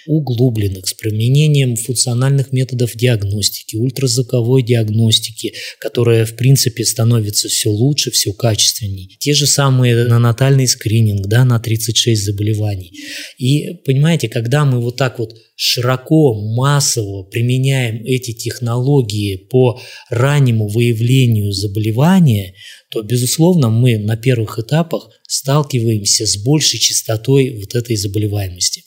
углубленных, 0.06 0.88
с 0.88 0.94
применением 0.94 1.76
функциональных 1.76 2.52
методов 2.52 2.96
диагностики, 2.96 3.76
ультразвуковой 3.76 4.62
диагностики, 4.62 5.54
которая, 5.78 6.24
в 6.24 6.36
принципе, 6.36 6.84
становится 6.84 7.48
все 7.48 7.70
лучше, 7.70 8.10
все 8.10 8.32
качественнее. 8.32 9.08
Те 9.18 9.34
же 9.34 9.46
самые 9.46 10.04
нанатальный 10.04 10.66
скрининг, 10.66 11.26
да, 11.26 11.44
на 11.44 11.58
36 11.58 12.24
заболеваний. 12.24 12.92
И, 13.38 13.74
понимаете, 13.84 14.28
когда 14.28 14.64
мы 14.64 14.80
вот 14.80 14.96
так 14.96 15.18
вот 15.18 15.34
широко, 15.54 16.34
массово 16.34 17.22
применяем 17.22 18.04
эти 18.04 18.32
технологии 18.32 19.36
по 19.36 19.80
раннему 20.10 20.68
выявлению 20.68 21.52
заболевания, 21.52 22.54
то, 22.90 23.02
безусловно, 23.02 23.70
мы 23.70 23.98
на 23.98 24.16
первых 24.16 24.58
этапах 24.58 25.08
сталкиваемся 25.26 26.26
с 26.26 26.36
большей 26.36 26.78
частотой 26.78 27.58
вот 27.60 27.74
этой 27.74 27.96
заболеваемости. 27.96 28.82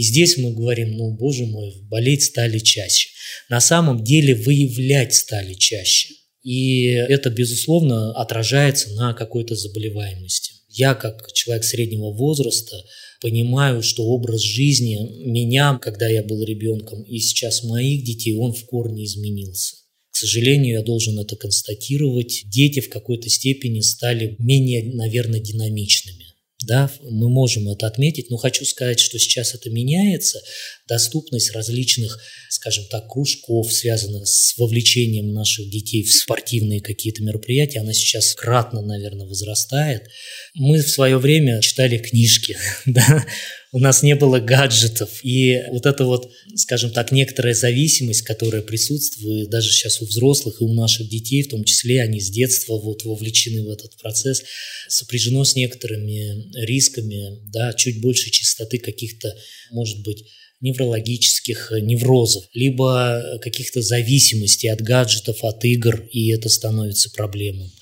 И 0.00 0.02
здесь 0.02 0.38
мы 0.38 0.54
говорим, 0.54 0.96
ну, 0.96 1.10
боже 1.10 1.44
мой, 1.44 1.74
болеть 1.82 2.22
стали 2.22 2.58
чаще. 2.58 3.10
На 3.50 3.60
самом 3.60 4.02
деле 4.02 4.34
выявлять 4.34 5.12
стали 5.12 5.52
чаще. 5.52 6.14
И 6.42 6.84
это, 6.84 7.28
безусловно, 7.28 8.12
отражается 8.12 8.94
на 8.94 9.12
какой-то 9.12 9.54
заболеваемости. 9.56 10.52
Я, 10.70 10.94
как 10.94 11.30
человек 11.34 11.64
среднего 11.64 12.12
возраста, 12.12 12.82
понимаю, 13.20 13.82
что 13.82 14.06
образ 14.06 14.40
жизни 14.40 14.96
меня, 15.26 15.78
когда 15.82 16.08
я 16.08 16.22
был 16.22 16.42
ребенком, 16.44 17.02
и 17.02 17.18
сейчас 17.18 17.62
моих 17.62 18.02
детей, 18.02 18.34
он 18.38 18.54
в 18.54 18.64
корне 18.64 19.04
изменился. 19.04 19.76
К 20.12 20.16
сожалению, 20.16 20.76
я 20.76 20.82
должен 20.82 21.18
это 21.18 21.36
констатировать. 21.36 22.44
Дети 22.46 22.80
в 22.80 22.88
какой-то 22.88 23.28
степени 23.28 23.80
стали 23.80 24.34
менее, 24.38 24.94
наверное, 24.94 25.40
динамичными 25.40 26.29
да, 26.62 26.90
мы 27.02 27.30
можем 27.30 27.68
это 27.68 27.86
отметить, 27.86 28.30
но 28.30 28.36
хочу 28.36 28.64
сказать, 28.64 29.00
что 29.00 29.18
сейчас 29.18 29.54
это 29.54 29.70
меняется. 29.70 30.42
Доступность 30.90 31.52
различных, 31.52 32.18
скажем 32.48 32.84
так, 32.90 33.08
кружков, 33.08 33.72
связанных 33.72 34.26
с 34.26 34.58
вовлечением 34.58 35.32
наших 35.32 35.70
детей 35.70 36.02
в 36.02 36.12
спортивные 36.12 36.80
какие-то 36.80 37.22
мероприятия, 37.22 37.78
она 37.78 37.92
сейчас 37.92 38.34
кратно, 38.34 38.82
наверное, 38.82 39.26
возрастает. 39.26 40.08
Мы 40.54 40.82
в 40.82 40.90
свое 40.90 41.18
время 41.18 41.60
читали 41.60 41.96
книжки, 41.96 42.58
да, 42.86 43.24
у 43.72 43.78
нас 43.78 44.02
не 44.02 44.16
было 44.16 44.40
гаджетов. 44.40 45.20
И 45.22 45.62
вот 45.70 45.86
эта 45.86 46.04
вот, 46.04 46.28
скажем 46.56 46.90
так, 46.90 47.12
некоторая 47.12 47.54
зависимость, 47.54 48.22
которая 48.22 48.62
присутствует 48.62 49.48
даже 49.48 49.70
сейчас 49.70 50.02
у 50.02 50.06
взрослых 50.06 50.60
и 50.60 50.64
у 50.64 50.74
наших 50.74 51.08
детей, 51.08 51.44
в 51.44 51.50
том 51.50 51.62
числе 51.62 52.02
они 52.02 52.20
с 52.20 52.30
детства 52.30 52.76
вот 52.76 53.04
вовлечены 53.04 53.62
в 53.62 53.70
этот 53.70 53.96
процесс, 53.98 54.42
сопряжено 54.88 55.44
с 55.44 55.54
некоторыми 55.54 56.52
рисками, 56.64 57.48
да, 57.52 57.72
чуть 57.74 58.00
больше 58.00 58.30
частоты 58.30 58.78
каких-то, 58.78 59.36
может 59.70 60.02
быть, 60.02 60.24
неврологических 60.60 61.72
неврозов, 61.80 62.44
либо 62.54 63.38
каких-то 63.40 63.82
зависимостей 63.82 64.68
от 64.68 64.80
гаджетов, 64.82 65.42
от 65.42 65.64
игр, 65.64 66.06
и 66.12 66.30
это 66.30 66.48
становится 66.48 67.10
проблемой. 67.10 67.72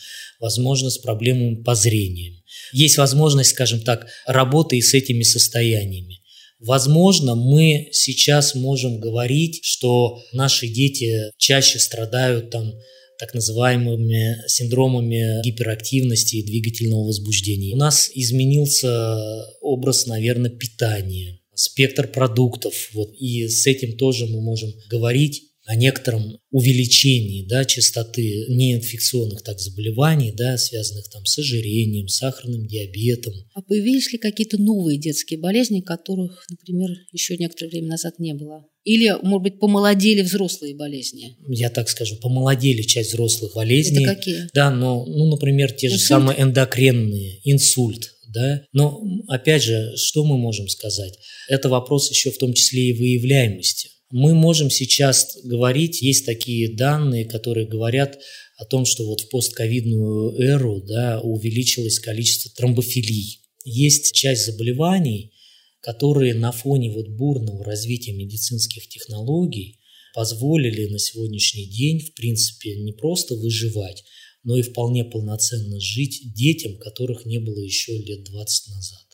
Возможно, 0.40 0.90
с 0.90 0.98
проблемами 0.98 1.62
по 1.62 1.74
зрению 1.74 2.38
есть 2.72 2.98
возможность, 2.98 3.50
скажем 3.50 3.80
так, 3.80 4.06
работы 4.26 4.76
и 4.76 4.82
с 4.82 4.94
этими 4.94 5.22
состояниями. 5.22 6.20
Возможно, 6.60 7.34
мы 7.34 7.88
сейчас 7.92 8.54
можем 8.54 8.98
говорить, 8.98 9.60
что 9.62 10.20
наши 10.32 10.66
дети 10.66 11.30
чаще 11.38 11.78
страдают 11.78 12.50
там 12.50 12.74
так 13.18 13.34
называемыми 13.34 14.48
синдромами 14.48 15.42
гиперактивности 15.42 16.36
и 16.36 16.44
двигательного 16.44 17.04
возбуждения. 17.04 17.74
У 17.74 17.76
нас 17.76 18.10
изменился 18.14 19.44
образ, 19.60 20.06
наверное, 20.06 20.50
питания, 20.50 21.38
спектр 21.59 22.07
продуктов. 22.09 22.90
Вот, 22.92 23.12
и 23.18 23.49
с 23.49 23.66
этим 23.66 23.97
тоже 23.97 24.27
мы 24.27 24.40
можем 24.40 24.73
говорить 24.88 25.42
о 25.68 25.77
некотором 25.77 26.40
увеличении 26.51 27.47
да, 27.47 27.66
частоты 27.66 28.47
неинфекционных 28.49 29.42
так 29.42 29.61
заболеваний, 29.61 30.33
да, 30.35 30.57
связанных 30.57 31.11
там 31.11 31.27
с 31.27 31.38
ожирением, 31.38 32.09
сахарным 32.09 32.66
диабетом. 32.66 33.35
А 33.53 33.61
появились 33.61 34.11
ли 34.11 34.18
какие-то 34.18 34.57
новые 34.57 34.99
детские 34.99 35.38
болезни, 35.38 35.83
которых, 35.83 36.47
например, 36.49 36.88
еще 37.12 37.37
некоторое 37.37 37.68
время 37.68 37.88
назад 37.88 38.18
не 38.18 38.33
было? 38.33 38.64
Или, 38.85 39.14
может 39.23 39.42
быть, 39.42 39.61
помолодели 39.61 40.23
взрослые 40.23 40.75
болезни? 40.75 41.37
Я 41.49 41.68
так 41.68 41.90
скажу, 41.90 42.16
помолодели 42.16 42.81
часть 42.81 43.11
взрослых 43.11 43.53
болезней. 43.55 44.05
Это 44.05 44.14
какие? 44.14 44.49
Да, 44.55 44.71
но, 44.71 45.05
ну, 45.05 45.29
например, 45.29 45.73
те 45.73 45.88
инсульт? 45.88 46.01
же 46.01 46.07
самые 46.07 46.42
эндокринные, 46.42 47.40
инсульт, 47.44 48.14
да. 48.28 48.62
Но, 48.72 49.02
опять 49.28 49.62
же, 49.62 49.96
что 49.96 50.24
мы 50.24 50.38
можем 50.38 50.68
сказать? 50.68 51.18
Это 51.48 51.68
вопрос 51.68 52.10
еще 52.10 52.30
в 52.30 52.38
том 52.38 52.52
числе 52.54 52.90
и 52.90 52.92
выявляемости. 52.92 53.90
Мы 54.10 54.34
можем 54.34 54.70
сейчас 54.70 55.36
говорить, 55.44 56.00
есть 56.00 56.24
такие 56.24 56.74
данные, 56.74 57.26
которые 57.26 57.66
говорят 57.66 58.18
о 58.56 58.64
том, 58.64 58.86
что 58.86 59.04
вот 59.04 59.20
в 59.20 59.28
постковидную 59.28 60.40
эру 60.40 60.82
да, 60.82 61.20
увеличилось 61.20 61.98
количество 61.98 62.50
тромбофилий. 62.56 63.40
Есть 63.64 64.14
часть 64.14 64.46
заболеваний, 64.46 65.32
которые 65.80 66.34
на 66.34 66.52
фоне 66.52 66.90
вот 66.90 67.08
бурного 67.08 67.64
развития 67.64 68.12
медицинских 68.12 68.88
технологий 68.88 69.78
позволили 70.14 70.86
на 70.86 70.98
сегодняшний 70.98 71.66
день, 71.66 72.00
в 72.00 72.14
принципе, 72.14 72.76
не 72.76 72.92
просто 72.92 73.34
выживать, 73.34 74.04
но 74.42 74.57
и 74.57 74.62
вполне 74.62 75.05
полноценно 75.05 75.81
жить 75.81 76.35
детям, 76.35 76.79
которых 76.79 77.27
не 77.27 77.38
было 77.38 77.61
еще 77.61 77.96
лет 77.96 78.24
20 78.24 78.74
назад. 78.74 79.05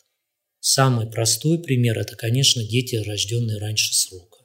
Самый 0.59 1.07
простой 1.07 1.61
пример– 1.61 1.99
это, 1.99 2.15
конечно, 2.15 2.63
дети, 2.63 2.95
рожденные 2.95 3.57
раньше 3.57 3.93
срока 3.93 4.35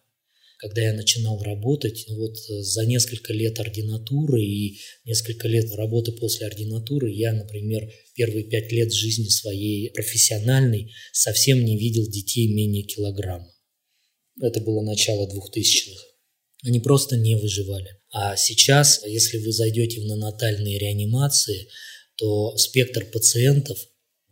когда 0.61 0.83
я 0.83 0.93
начинал 0.93 1.43
работать, 1.43 2.05
вот 2.11 2.37
э, 2.37 2.62
за 2.62 2.85
несколько 2.85 3.33
лет 3.33 3.59
ординатуры 3.59 4.43
и 4.43 4.79
несколько 5.05 5.49
лет 5.49 5.75
работы 5.75 6.12
после 6.12 6.47
ординатуры, 6.47 7.11
я, 7.11 7.33
например, 7.33 7.90
первые 8.14 8.45
пять 8.45 8.71
лет 8.71 8.93
жизни 8.93 9.29
своей 9.29 9.90
профессиональной 9.90 10.93
совсем 11.12 11.64
не 11.64 11.79
видел 11.79 12.07
детей 12.07 12.53
менее 12.53 12.85
килограмма. 12.85 13.51
Это 14.40 14.61
было 14.61 14.83
начало 14.83 15.29
двухтысячных. 15.29 16.10
Они 16.64 16.81
просто 16.81 17.16
не 17.16 17.37
выживали. 17.37 17.96
А 18.12 18.37
сейчас, 18.37 19.03
если 19.07 19.38
вы 19.38 19.53
зайдете 19.53 20.01
в 20.01 20.07
нанотальные 20.07 20.79
реанимации, 20.79 21.68
то 22.16 22.57
спектр 22.57 23.05
пациентов 23.07 23.79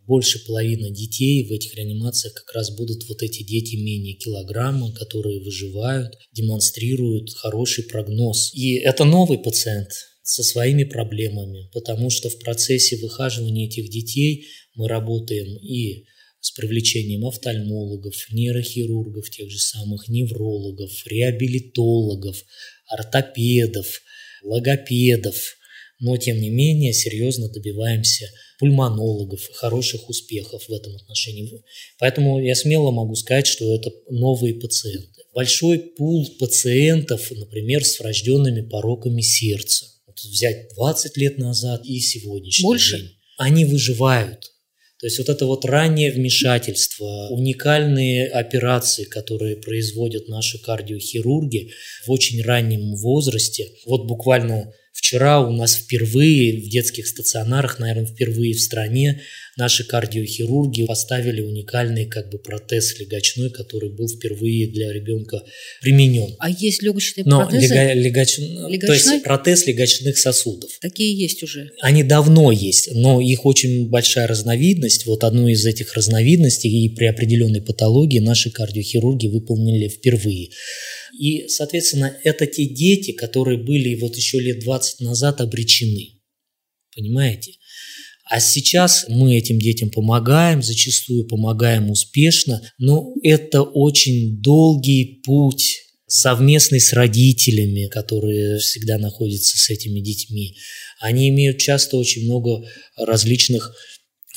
больше 0.09 0.43
половины 0.43 0.91
детей 0.91 1.47
в 1.47 1.51
этих 1.51 1.75
реанимациях 1.75 2.33
как 2.33 2.51
раз 2.53 2.75
будут 2.75 3.07
вот 3.07 3.21
эти 3.21 3.43
дети 3.43 3.75
менее 3.75 4.15
килограмма, 4.15 4.91
которые 4.93 5.39
выживают, 5.39 6.17
демонстрируют 6.31 7.31
хороший 7.35 7.83
прогноз. 7.83 8.51
И 8.53 8.75
это 8.75 9.05
новый 9.05 9.37
пациент 9.37 9.89
со 10.23 10.43
своими 10.43 10.83
проблемами, 10.83 11.69
потому 11.73 12.09
что 12.09 12.29
в 12.29 12.39
процессе 12.39 12.97
выхаживания 12.97 13.67
этих 13.67 13.89
детей 13.89 14.47
мы 14.75 14.87
работаем 14.87 15.57
и 15.57 16.05
с 16.41 16.51
привлечением 16.51 17.25
офтальмологов, 17.25 18.15
нейрохирургов, 18.31 19.29
тех 19.29 19.49
же 19.49 19.59
самых 19.59 20.07
неврологов, 20.07 20.91
реабилитологов, 21.05 22.43
ортопедов, 22.87 24.01
логопедов, 24.43 25.55
но 25.99 26.15
тем 26.17 26.39
не 26.39 26.49
менее 26.49 26.93
серьезно 26.93 27.49
добиваемся 27.49 28.25
пульмонологов, 28.57 29.49
хороших 29.53 30.09
успехов 30.09 30.67
в 30.67 30.71
этом 30.71 30.95
отношении. 30.95 31.63
Поэтому 31.97 32.41
я 32.41 32.55
смело 32.55 32.91
могу 32.91 33.15
сказать, 33.15 33.47
что 33.47 33.75
это 33.75 33.91
новые 34.09 34.53
пациенты. 34.53 35.23
Большой 35.33 35.79
пул 35.79 36.27
пациентов, 36.39 37.31
например, 37.31 37.85
с 37.85 37.99
врожденными 37.99 38.67
пороками 38.67 39.21
сердца. 39.21 39.85
Вот 40.07 40.19
взять 40.19 40.73
20 40.75 41.17
лет 41.17 41.37
назад 41.37 41.85
и 41.85 41.99
сегодняшний 41.99 42.63
Больше? 42.63 42.97
день. 42.97 43.11
Они 43.37 43.65
выживают. 43.65 44.51
То 44.99 45.05
есть 45.05 45.17
вот 45.17 45.29
это 45.29 45.45
вот 45.45 45.63
раннее 45.63 46.11
вмешательство, 46.11 47.29
уникальные 47.29 48.27
операции, 48.27 49.05
которые 49.05 49.55
производят 49.55 50.27
наши 50.27 50.61
кардиохирурги 50.61 51.71
в 52.05 52.11
очень 52.11 52.41
раннем 52.41 52.95
возрасте. 52.95 53.71
Вот 53.85 54.05
буквально 54.05 54.73
Вчера 54.99 55.39
у 55.39 55.53
нас 55.53 55.75
впервые 55.75 56.59
в 56.59 56.67
детских 56.67 57.07
стационарах, 57.07 57.79
наверное, 57.79 58.05
впервые 58.05 58.53
в 58.53 58.59
стране 58.59 59.21
наши 59.55 59.85
кардиохирурги 59.85 60.85
поставили 60.85 61.39
уникальный 61.39 62.05
как 62.05 62.29
бы 62.29 62.37
протез 62.37 62.99
легочной, 62.99 63.49
который 63.49 63.89
был 63.91 64.09
впервые 64.09 64.67
для 64.67 64.91
ребенка 64.91 65.41
применен. 65.81 66.35
А 66.39 66.49
есть 66.49 66.83
легочные 66.83 67.23
Но 67.25 67.47
протезы? 67.47 67.73
Лего, 67.73 67.93
легоч... 67.93 68.35
То 68.35 68.93
есть 68.93 69.23
протез 69.23 69.65
легочных 69.67 70.17
сосудов. 70.17 70.69
Такие 70.81 71.17
есть 71.17 71.43
уже? 71.43 71.71
Они 71.79 72.03
давно 72.03 72.51
есть, 72.51 72.89
но 72.93 73.21
их 73.21 73.45
очень 73.45 73.87
большая 73.87 74.27
разновидность. 74.27 75.05
Вот 75.05 75.23
одну 75.23 75.47
из 75.47 75.65
этих 75.65 75.93
разновидностей 75.93 76.69
и 76.69 76.89
при 76.89 77.05
определенной 77.05 77.61
патологии 77.61 78.19
наши 78.19 78.51
кардиохирурги 78.51 79.27
выполнили 79.27 79.87
впервые. 79.87 80.49
И, 81.17 81.47
соответственно, 81.47 82.15
это 82.23 82.45
те 82.45 82.65
дети, 82.65 83.11
которые 83.11 83.57
были 83.57 83.95
вот 83.95 84.15
еще 84.15 84.39
лет 84.39 84.59
20 84.59 85.01
назад 85.01 85.41
обречены. 85.41 86.21
Понимаете? 86.95 87.53
А 88.29 88.39
сейчас 88.39 89.05
мы 89.07 89.35
этим 89.35 89.57
детям 89.57 89.89
помогаем, 89.89 90.61
зачастую 90.61 91.25
помогаем 91.25 91.89
успешно, 91.89 92.61
но 92.77 93.13
это 93.23 93.63
очень 93.63 94.39
долгий 94.39 95.21
путь 95.25 95.79
совместный 96.05 96.79
с 96.79 96.93
родителями, 96.93 97.87
которые 97.87 98.59
всегда 98.59 98.97
находятся 98.97 99.57
с 99.57 99.69
этими 99.69 99.99
детьми. 99.99 100.57
Они 100.99 101.29
имеют 101.29 101.57
часто 101.57 101.97
очень 101.97 102.25
много 102.25 102.67
различных 102.97 103.75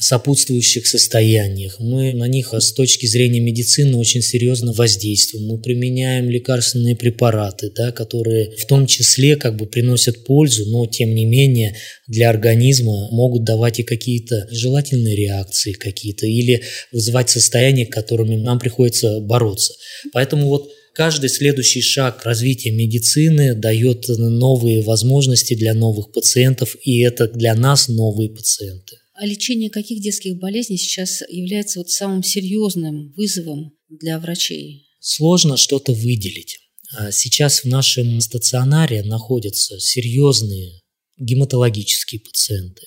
сопутствующих 0.02 0.86
состояниях. 0.86 1.76
Мы 1.78 2.12
на 2.12 2.26
них 2.26 2.52
с 2.52 2.72
точки 2.72 3.06
зрения 3.06 3.40
медицины 3.40 3.96
очень 3.96 4.20
серьезно 4.20 4.72
воздействуем. 4.72 5.46
Мы 5.46 5.58
применяем 5.58 6.28
лекарственные 6.28 6.96
препараты, 6.96 7.70
да, 7.74 7.92
которые 7.92 8.50
в 8.56 8.66
том 8.66 8.86
числе 8.86 9.36
как 9.36 9.56
бы 9.56 9.66
приносят 9.66 10.24
пользу, 10.24 10.66
но 10.66 10.86
тем 10.86 11.14
не 11.14 11.24
менее 11.24 11.76
для 12.08 12.30
организма 12.30 13.08
могут 13.12 13.44
давать 13.44 13.78
и 13.78 13.84
какие-то 13.84 14.48
нежелательные 14.50 15.14
реакции 15.14 15.72
какие-то 15.72 16.26
или 16.26 16.62
вызывать 16.90 17.30
состояния, 17.30 17.86
которыми 17.86 18.34
нам 18.34 18.58
приходится 18.58 19.20
бороться. 19.20 19.74
Поэтому 20.12 20.48
вот 20.48 20.70
Каждый 20.94 21.30
следующий 21.30 21.80
шаг 21.80 22.22
развития 22.22 22.70
медицины 22.70 23.54
дает 23.54 24.08
новые 24.08 24.82
возможности 24.82 25.54
для 25.54 25.72
новых 25.72 26.12
пациентов, 26.12 26.76
и 26.84 27.00
это 27.00 27.28
для 27.28 27.54
нас 27.54 27.88
новые 27.88 28.28
пациенты. 28.28 28.98
А 29.14 29.26
лечение 29.26 29.70
каких 29.70 30.00
детских 30.00 30.38
болезней 30.38 30.78
сейчас 30.78 31.22
является 31.28 31.80
вот 31.80 31.90
самым 31.90 32.22
серьезным 32.22 33.12
вызовом 33.12 33.72
для 33.88 34.18
врачей? 34.18 34.86
Сложно 35.00 35.56
что-то 35.56 35.92
выделить. 35.92 36.58
А 36.96 37.12
сейчас 37.12 37.64
в 37.64 37.66
нашем 37.66 38.20
стационаре 38.20 39.02
находятся 39.02 39.78
серьезные 39.78 40.80
гематологические 41.18 42.20
пациенты, 42.20 42.86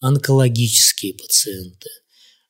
онкологические 0.00 1.14
пациенты, 1.14 1.90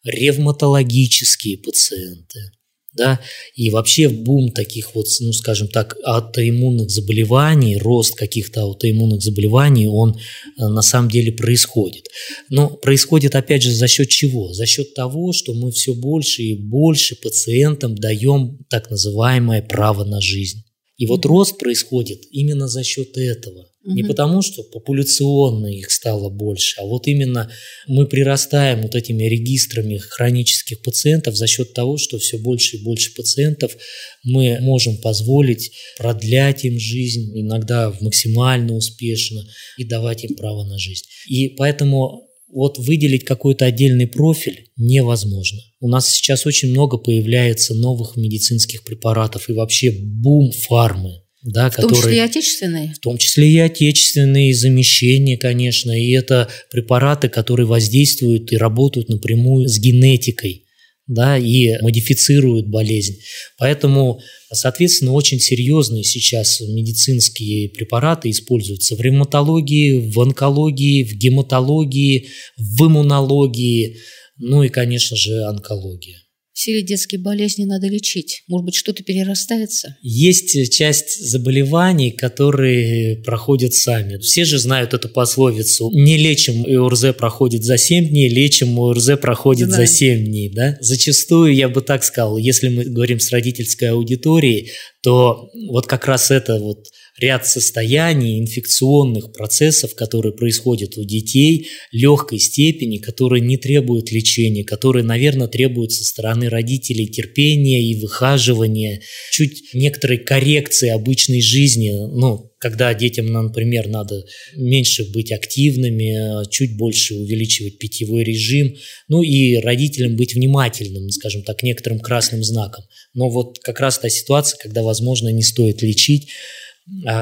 ревматологические 0.05 1.59
пациенты, 1.59 2.53
да, 2.97 3.21
и 3.55 3.71
вообще 3.71 4.09
бум 4.09 4.51
таких 4.51 4.95
вот, 4.95 5.07
ну, 5.21 5.33
скажем 5.33 5.69
так, 5.69 5.97
аутоиммунных 6.05 6.91
заболеваний, 6.91 7.77
рост 7.77 8.15
каких-то 8.17 8.63
аутоиммунных 8.63 9.23
заболеваний, 9.23 9.87
он 9.87 10.17
э, 10.59 10.67
на 10.67 10.83
самом 10.83 11.11
деле 11.11 11.33
происходит. 11.33 12.09
Но 12.49 12.69
происходит, 12.69 13.35
опять 13.35 13.63
же, 13.63 13.73
за 13.73 13.89
счет 13.89 14.09
чего? 14.09 14.53
За 14.53 14.67
счет 14.67 14.95
того, 14.95 15.33
что 15.33 15.55
мы 15.55 15.71
все 15.71 15.95
больше 15.95 16.43
и 16.43 16.55
больше 16.55 17.17
пациентам 17.17 17.95
даем 17.95 18.59
так 18.69 18.91
называемое 18.91 19.63
право 19.63 20.05
на 20.05 20.21
жизнь. 20.21 20.63
И 20.97 21.07
вот 21.07 21.27
рост 21.27 21.59
происходит 21.59 22.23
именно 22.31 22.69
за 22.69 22.83
счет 22.83 23.17
этого. 23.17 23.67
Не 23.87 24.03
потому, 24.03 24.43
что 24.43 24.65
популяционно 24.65 25.69
их 25.69 25.91
стало 25.91 26.29
больше, 26.29 26.81
а 26.81 26.85
вот 26.85 27.07
именно 27.07 27.51
мы 27.87 28.07
прирастаем 28.07 28.83
вот 28.83 28.95
этими 28.97 29.25
регистрами 29.25 29.97
хронических 29.97 30.83
пациентов 30.83 31.37
за 31.37 31.47
счет 31.47 31.73
того, 31.73 31.97
что 31.97 32.19
все 32.19 32.39
больше 32.39 32.77
и 32.77 32.83
больше 32.83 33.15
пациентов 33.15 33.77
мы 34.25 34.59
можем 34.61 34.97
позволить 34.97 35.73
продлять 35.99 36.65
им 36.65 36.79
жизнь, 36.81 37.31
иногда 37.39 37.93
максимально 38.01 38.75
успешно, 38.75 39.45
и 39.79 39.85
давать 39.85 40.25
им 40.25 40.35
право 40.35 40.65
на 40.65 40.79
жизнь. 40.79 41.05
И 41.29 41.49
поэтому 41.51 42.27
вот 42.49 42.79
выделить 42.79 43.25
какой-то 43.25 43.67
отдельный 43.67 44.07
профиль 44.07 44.71
невозможно. 44.77 45.61
У 45.81 45.89
нас 45.89 46.09
сейчас 46.11 46.47
очень 46.47 46.71
много 46.71 46.97
появляется 46.97 47.75
новых 47.75 48.17
медицинских 48.17 48.85
препаратов 48.85 49.49
и 49.49 49.53
вообще 49.53 49.91
бум 49.93 50.51
фармы 50.53 51.26
да, 51.47 51.71
в 51.71 51.77
которые, 51.77 51.95
том 51.95 52.03
числе 52.03 52.17
и 52.17 52.21
отечественные? 52.21 52.95
В 52.95 52.99
том 52.99 53.19
числе 53.19 53.51
и 53.51 53.59
отечественные, 53.59 54.55
замещения, 54.55 55.39
конечно. 55.39 55.93
И 55.93 56.11
это 56.11 56.49
препараты, 56.71 57.29
которые 57.29 57.67
воздействуют 57.67 58.53
и 58.53 58.57
работают 58.57 59.09
напрямую 59.09 59.69
с 59.69 59.79
генетикой 59.79 60.65
да, 61.07 61.39
и 61.39 61.81
модифицируют 61.83 62.67
болезнь. 62.67 63.21
Поэтому, 63.59 64.21
соответственно, 64.53 65.13
очень 65.13 65.39
серьезные 65.39 66.03
сейчас 66.03 66.61
медицинские 66.61 67.69
препараты 67.69 68.31
используются 68.31 68.97
в 68.97 69.01
ревматологии, 69.01 70.11
в 70.11 70.21
онкологии, 70.21 71.05
в 71.05 71.15
гематологии, 71.15 72.29
в 72.57 72.87
иммунологии, 72.87 73.99
ну 74.39 74.65
и, 74.65 74.69
конечно 74.69 75.17
же, 75.17 75.45
онкология 75.45 76.26
все 76.57 76.81
детские 76.81 77.21
болезни 77.21 77.65
надо 77.65 77.87
лечить? 77.87 78.43
Может 78.49 78.65
быть, 78.65 78.75
что-то 78.75 79.05
перерастается? 79.05 79.99
Есть 80.01 80.73
часть 80.73 81.21
заболеваний, 81.23 82.13
которые 82.13 83.17
проходят 83.17 83.75
сами. 83.75 84.17
Все 84.19 84.47
же 84.47 84.59
знают 84.59 84.95
эту 84.95 85.11
пословицу. 85.11 85.91
Не 85.93 86.17
лечим 86.17 86.65
ОРЗ 86.65 87.15
проходит 87.17 87.63
за 87.63 87.77
7 87.77 88.09
дней, 88.09 88.31
лечим 88.31 88.79
ОРЗ 88.81 89.19
проходит 89.21 89.69
Знаем. 89.69 89.87
за 89.87 89.93
7 89.93 90.25
дней. 90.25 90.49
Да? 90.49 90.79
Зачастую, 90.81 91.55
я 91.55 91.69
бы 91.69 91.83
так 91.83 92.03
сказал, 92.03 92.39
если 92.39 92.69
мы 92.69 92.85
говорим 92.85 93.21
с 93.21 93.31
родительской 93.31 93.91
аудиторией, 93.91 94.71
то 95.03 95.51
вот 95.69 95.87
как 95.87 96.07
раз 96.07 96.31
это 96.31 96.59
вот 96.59 96.87
ряд 97.19 97.47
состояний, 97.47 98.39
инфекционных 98.39 99.33
процессов, 99.33 99.95
которые 99.95 100.33
происходят 100.33 100.97
у 100.97 101.05
детей 101.05 101.69
легкой 101.93 102.39
степени, 102.39 102.99
которые 102.99 103.41
не 103.41 103.57
требуют 103.57 104.13
лечения, 104.13 104.65
которые, 104.65 105.03
наверное, 105.05 105.49
требуют 105.49 105.93
со 105.93 106.05
стороны 106.05 106.49
родителей 106.49 107.07
терпения 107.07 107.83
и 107.83 107.99
выхаживания, 108.01 109.01
чуть 109.31 109.75
некоторой 109.75 110.19
коррекции 110.19 110.91
обычной 110.91 111.41
жизни, 111.41 111.91
ну, 111.91 112.53
когда 112.59 112.93
детям, 112.95 113.27
например, 113.27 113.89
надо 113.89 114.25
меньше 114.55 115.05
быть 115.13 115.31
активными, 115.31 116.49
чуть 116.51 116.77
больше 116.77 117.15
увеличивать 117.15 117.79
питьевой 117.79 118.25
режим, 118.25 118.75
ну 119.09 119.23
и 119.23 119.57
родителям 119.57 120.17
быть 120.17 120.35
внимательным, 120.35 121.11
скажем 121.11 121.43
так, 121.43 121.63
некоторым 121.63 122.01
красным 122.01 122.43
знаком. 122.43 122.85
Но 123.15 123.29
вот 123.29 123.59
как 123.59 123.81
раз 123.81 123.99
та 123.99 124.09
ситуация, 124.09 124.59
когда, 124.59 124.83
возможно, 124.83 125.29
не 125.29 125.43
стоит 125.43 125.83
лечить, 125.83 126.29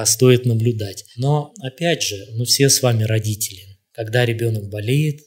стоит 0.04 0.46
наблюдать. 0.46 1.04
Но, 1.16 1.52
опять 1.60 2.02
же, 2.02 2.26
мы 2.36 2.44
все 2.44 2.68
с 2.68 2.82
вами 2.82 3.04
родители. 3.04 3.78
Когда 3.92 4.26
ребенок 4.26 4.68
болеет, 4.68 5.20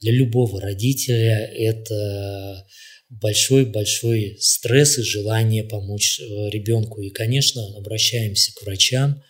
для 0.00 0.12
любого 0.12 0.60
родителя 0.60 1.50
это 1.54 2.66
большой-большой 3.08 4.36
стресс 4.40 4.98
и 4.98 5.02
желание 5.02 5.64
помочь 5.64 6.20
э, 6.20 6.50
ребенку. 6.50 7.00
И, 7.02 7.10
конечно, 7.10 7.62
обращаемся 7.76 8.52
к 8.54 8.62
врачам, 8.62 9.22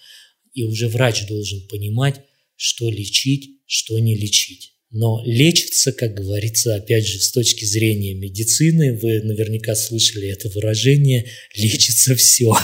и 0.54 0.62
уже 0.62 0.88
врач 0.88 1.26
должен 1.26 1.66
понимать, 1.68 2.20
что 2.56 2.90
лечить, 2.90 3.60
что 3.66 3.98
не 3.98 4.16
лечить. 4.16 4.75
Но 4.90 5.20
лечится, 5.24 5.92
как 5.92 6.14
говорится, 6.14 6.76
опять 6.76 7.06
же, 7.06 7.18
с 7.18 7.32
точки 7.32 7.64
зрения 7.64 8.14
медицины, 8.14 8.96
вы 8.96 9.20
наверняка 9.20 9.74
слышали 9.74 10.28
это 10.28 10.48
выражение, 10.48 11.26
лечится 11.56 12.14
все. 12.14 12.56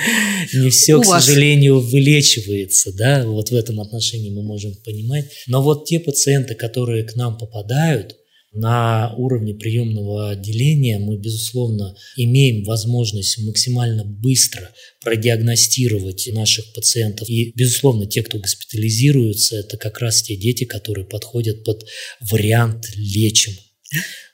Не 0.52 0.68
все, 0.70 1.00
к 1.00 1.06
сожалению, 1.06 1.80
вылечивается, 1.80 2.92
да, 2.92 3.26
вот 3.26 3.50
в 3.50 3.54
этом 3.54 3.80
отношении 3.80 4.30
мы 4.30 4.42
можем 4.42 4.74
понимать. 4.84 5.30
Но 5.46 5.62
вот 5.62 5.86
те 5.86 5.98
пациенты, 5.98 6.54
которые 6.54 7.04
к 7.04 7.16
нам 7.16 7.38
попадают, 7.38 8.19
на 8.52 9.14
уровне 9.16 9.54
приемного 9.54 10.30
отделения 10.30 10.98
мы, 10.98 11.16
безусловно, 11.16 11.96
имеем 12.16 12.64
возможность 12.64 13.38
максимально 13.38 14.04
быстро 14.04 14.72
продиагностировать 15.02 16.28
наших 16.32 16.72
пациентов. 16.72 17.28
И, 17.28 17.52
безусловно, 17.54 18.06
те, 18.06 18.22
кто 18.22 18.38
госпитализируются, 18.38 19.56
это 19.56 19.76
как 19.76 20.00
раз 20.00 20.22
те 20.22 20.36
дети, 20.36 20.64
которые 20.64 21.06
подходят 21.06 21.62
под 21.64 21.86
вариант 22.20 22.86
«лечим». 22.96 23.52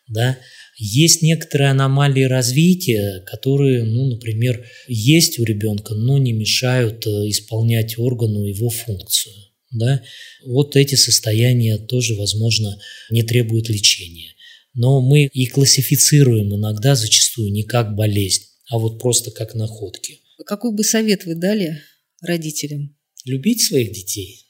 Да? 0.08 0.38
Есть 0.78 1.22
некоторые 1.22 1.70
аномалии 1.70 2.24
развития, 2.24 3.24
которые, 3.26 3.82
ну, 3.84 4.06
например, 4.06 4.66
есть 4.88 5.38
у 5.38 5.44
ребенка, 5.44 5.94
но 5.94 6.18
не 6.18 6.32
мешают 6.32 7.06
э, 7.06 7.10
исполнять 7.30 7.98
органу 7.98 8.44
его 8.44 8.68
функцию 8.68 9.34
да, 9.70 10.02
вот 10.44 10.76
эти 10.76 10.94
состояния 10.94 11.78
тоже, 11.78 12.14
возможно, 12.14 12.78
не 13.10 13.22
требуют 13.22 13.68
лечения. 13.68 14.34
Но 14.74 15.00
мы 15.00 15.24
и 15.24 15.46
классифицируем 15.46 16.54
иногда 16.54 16.94
зачастую 16.94 17.50
не 17.50 17.62
как 17.62 17.94
болезнь, 17.94 18.44
а 18.68 18.78
вот 18.78 19.00
просто 19.00 19.30
как 19.30 19.54
находки. 19.54 20.20
Какой 20.44 20.72
бы 20.72 20.84
совет 20.84 21.24
вы 21.24 21.34
дали 21.34 21.80
родителям? 22.20 22.94
Любить 23.24 23.62
своих 23.62 23.92
детей, 23.92 24.46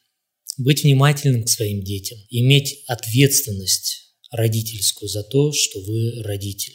быть 0.59 0.83
внимательным 0.83 1.44
к 1.44 1.48
своим 1.48 1.83
детям, 1.83 2.18
иметь 2.31 2.83
ответственность 2.87 4.14
родительскую 4.31 5.09
за 5.09 5.22
то, 5.22 5.52
что 5.52 5.81
вы 5.81 6.22
родитель. 6.22 6.74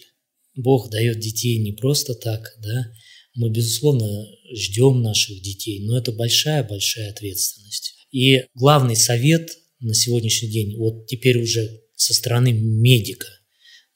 Бог 0.56 0.90
дает 0.90 1.20
детей 1.20 1.60
не 1.60 1.74
просто 1.74 2.14
так, 2.14 2.58
да, 2.62 2.92
мы, 3.36 3.50
безусловно, 3.50 4.28
ждем 4.54 5.02
наших 5.02 5.42
детей, 5.42 5.86
но 5.86 5.98
это 5.98 6.12
большая-большая 6.12 7.12
ответственность. 7.12 7.91
И 8.12 8.44
главный 8.54 8.96
совет 8.96 9.50
на 9.80 9.94
сегодняшний 9.94 10.50
день, 10.50 10.76
вот 10.78 11.08
теперь 11.08 11.38
уже 11.38 11.82
со 11.96 12.14
стороны 12.14 12.52
медика, 12.52 13.28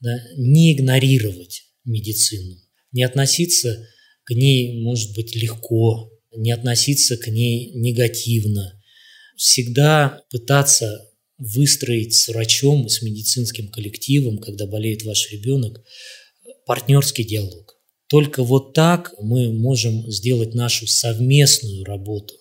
да, 0.00 0.18
не 0.36 0.72
игнорировать 0.72 1.64
медицину, 1.84 2.56
не 2.92 3.02
относиться 3.02 3.86
к 4.24 4.32
ней, 4.32 4.80
может 4.80 5.14
быть, 5.14 5.36
легко, 5.36 6.10
не 6.34 6.50
относиться 6.50 7.16
к 7.16 7.28
ней 7.28 7.72
негативно, 7.74 8.80
всегда 9.36 10.22
пытаться 10.30 11.10
выстроить 11.38 12.14
с 12.14 12.28
врачом 12.28 12.86
и 12.86 12.88
с 12.88 13.02
медицинским 13.02 13.68
коллективом, 13.68 14.38
когда 14.38 14.66
болеет 14.66 15.02
ваш 15.02 15.30
ребенок, 15.30 15.84
партнерский 16.64 17.24
диалог. 17.24 17.78
Только 18.08 18.42
вот 18.42 18.72
так 18.72 19.14
мы 19.20 19.52
можем 19.52 20.10
сделать 20.10 20.54
нашу 20.54 20.86
совместную 20.86 21.84
работу 21.84 22.34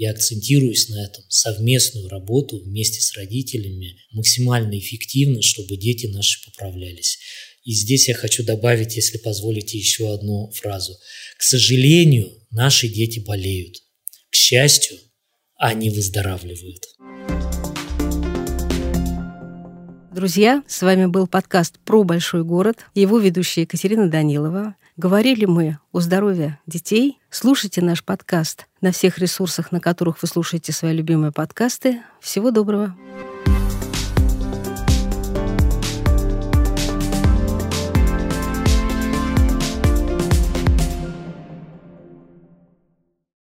я 0.00 0.12
акцентируюсь 0.12 0.88
на 0.88 1.04
этом, 1.04 1.22
совместную 1.28 2.08
работу 2.08 2.58
вместе 2.58 3.02
с 3.02 3.14
родителями 3.18 3.98
максимально 4.12 4.78
эффективно, 4.78 5.42
чтобы 5.42 5.76
дети 5.76 6.06
наши 6.06 6.42
поправлялись. 6.46 7.18
И 7.64 7.74
здесь 7.74 8.08
я 8.08 8.14
хочу 8.14 8.42
добавить, 8.42 8.96
если 8.96 9.18
позволите, 9.18 9.76
еще 9.76 10.14
одну 10.14 10.50
фразу. 10.52 10.94
К 11.36 11.42
сожалению, 11.42 12.32
наши 12.50 12.88
дети 12.88 13.18
болеют. 13.18 13.76
К 14.30 14.36
счастью, 14.36 14.96
они 15.58 15.90
выздоравливают. 15.90 16.82
Друзья, 20.10 20.64
с 20.66 20.82
вами 20.82 21.06
был 21.06 21.28
подкаст 21.28 21.78
про 21.84 22.02
большой 22.02 22.42
город. 22.42 22.84
Его 22.94 23.18
ведущая 23.18 23.60
Екатерина 23.60 24.10
Данилова. 24.10 24.74
Говорили 24.96 25.44
мы 25.44 25.78
о 25.92 26.00
здоровье 26.00 26.58
детей. 26.66 27.20
Слушайте 27.30 27.80
наш 27.80 28.02
подкаст 28.02 28.66
на 28.80 28.90
всех 28.90 29.18
ресурсах, 29.18 29.70
на 29.70 29.78
которых 29.78 30.20
вы 30.20 30.26
слушаете 30.26 30.72
свои 30.72 30.94
любимые 30.94 31.30
подкасты. 31.30 32.02
Всего 32.20 32.50
доброго! 32.50 32.96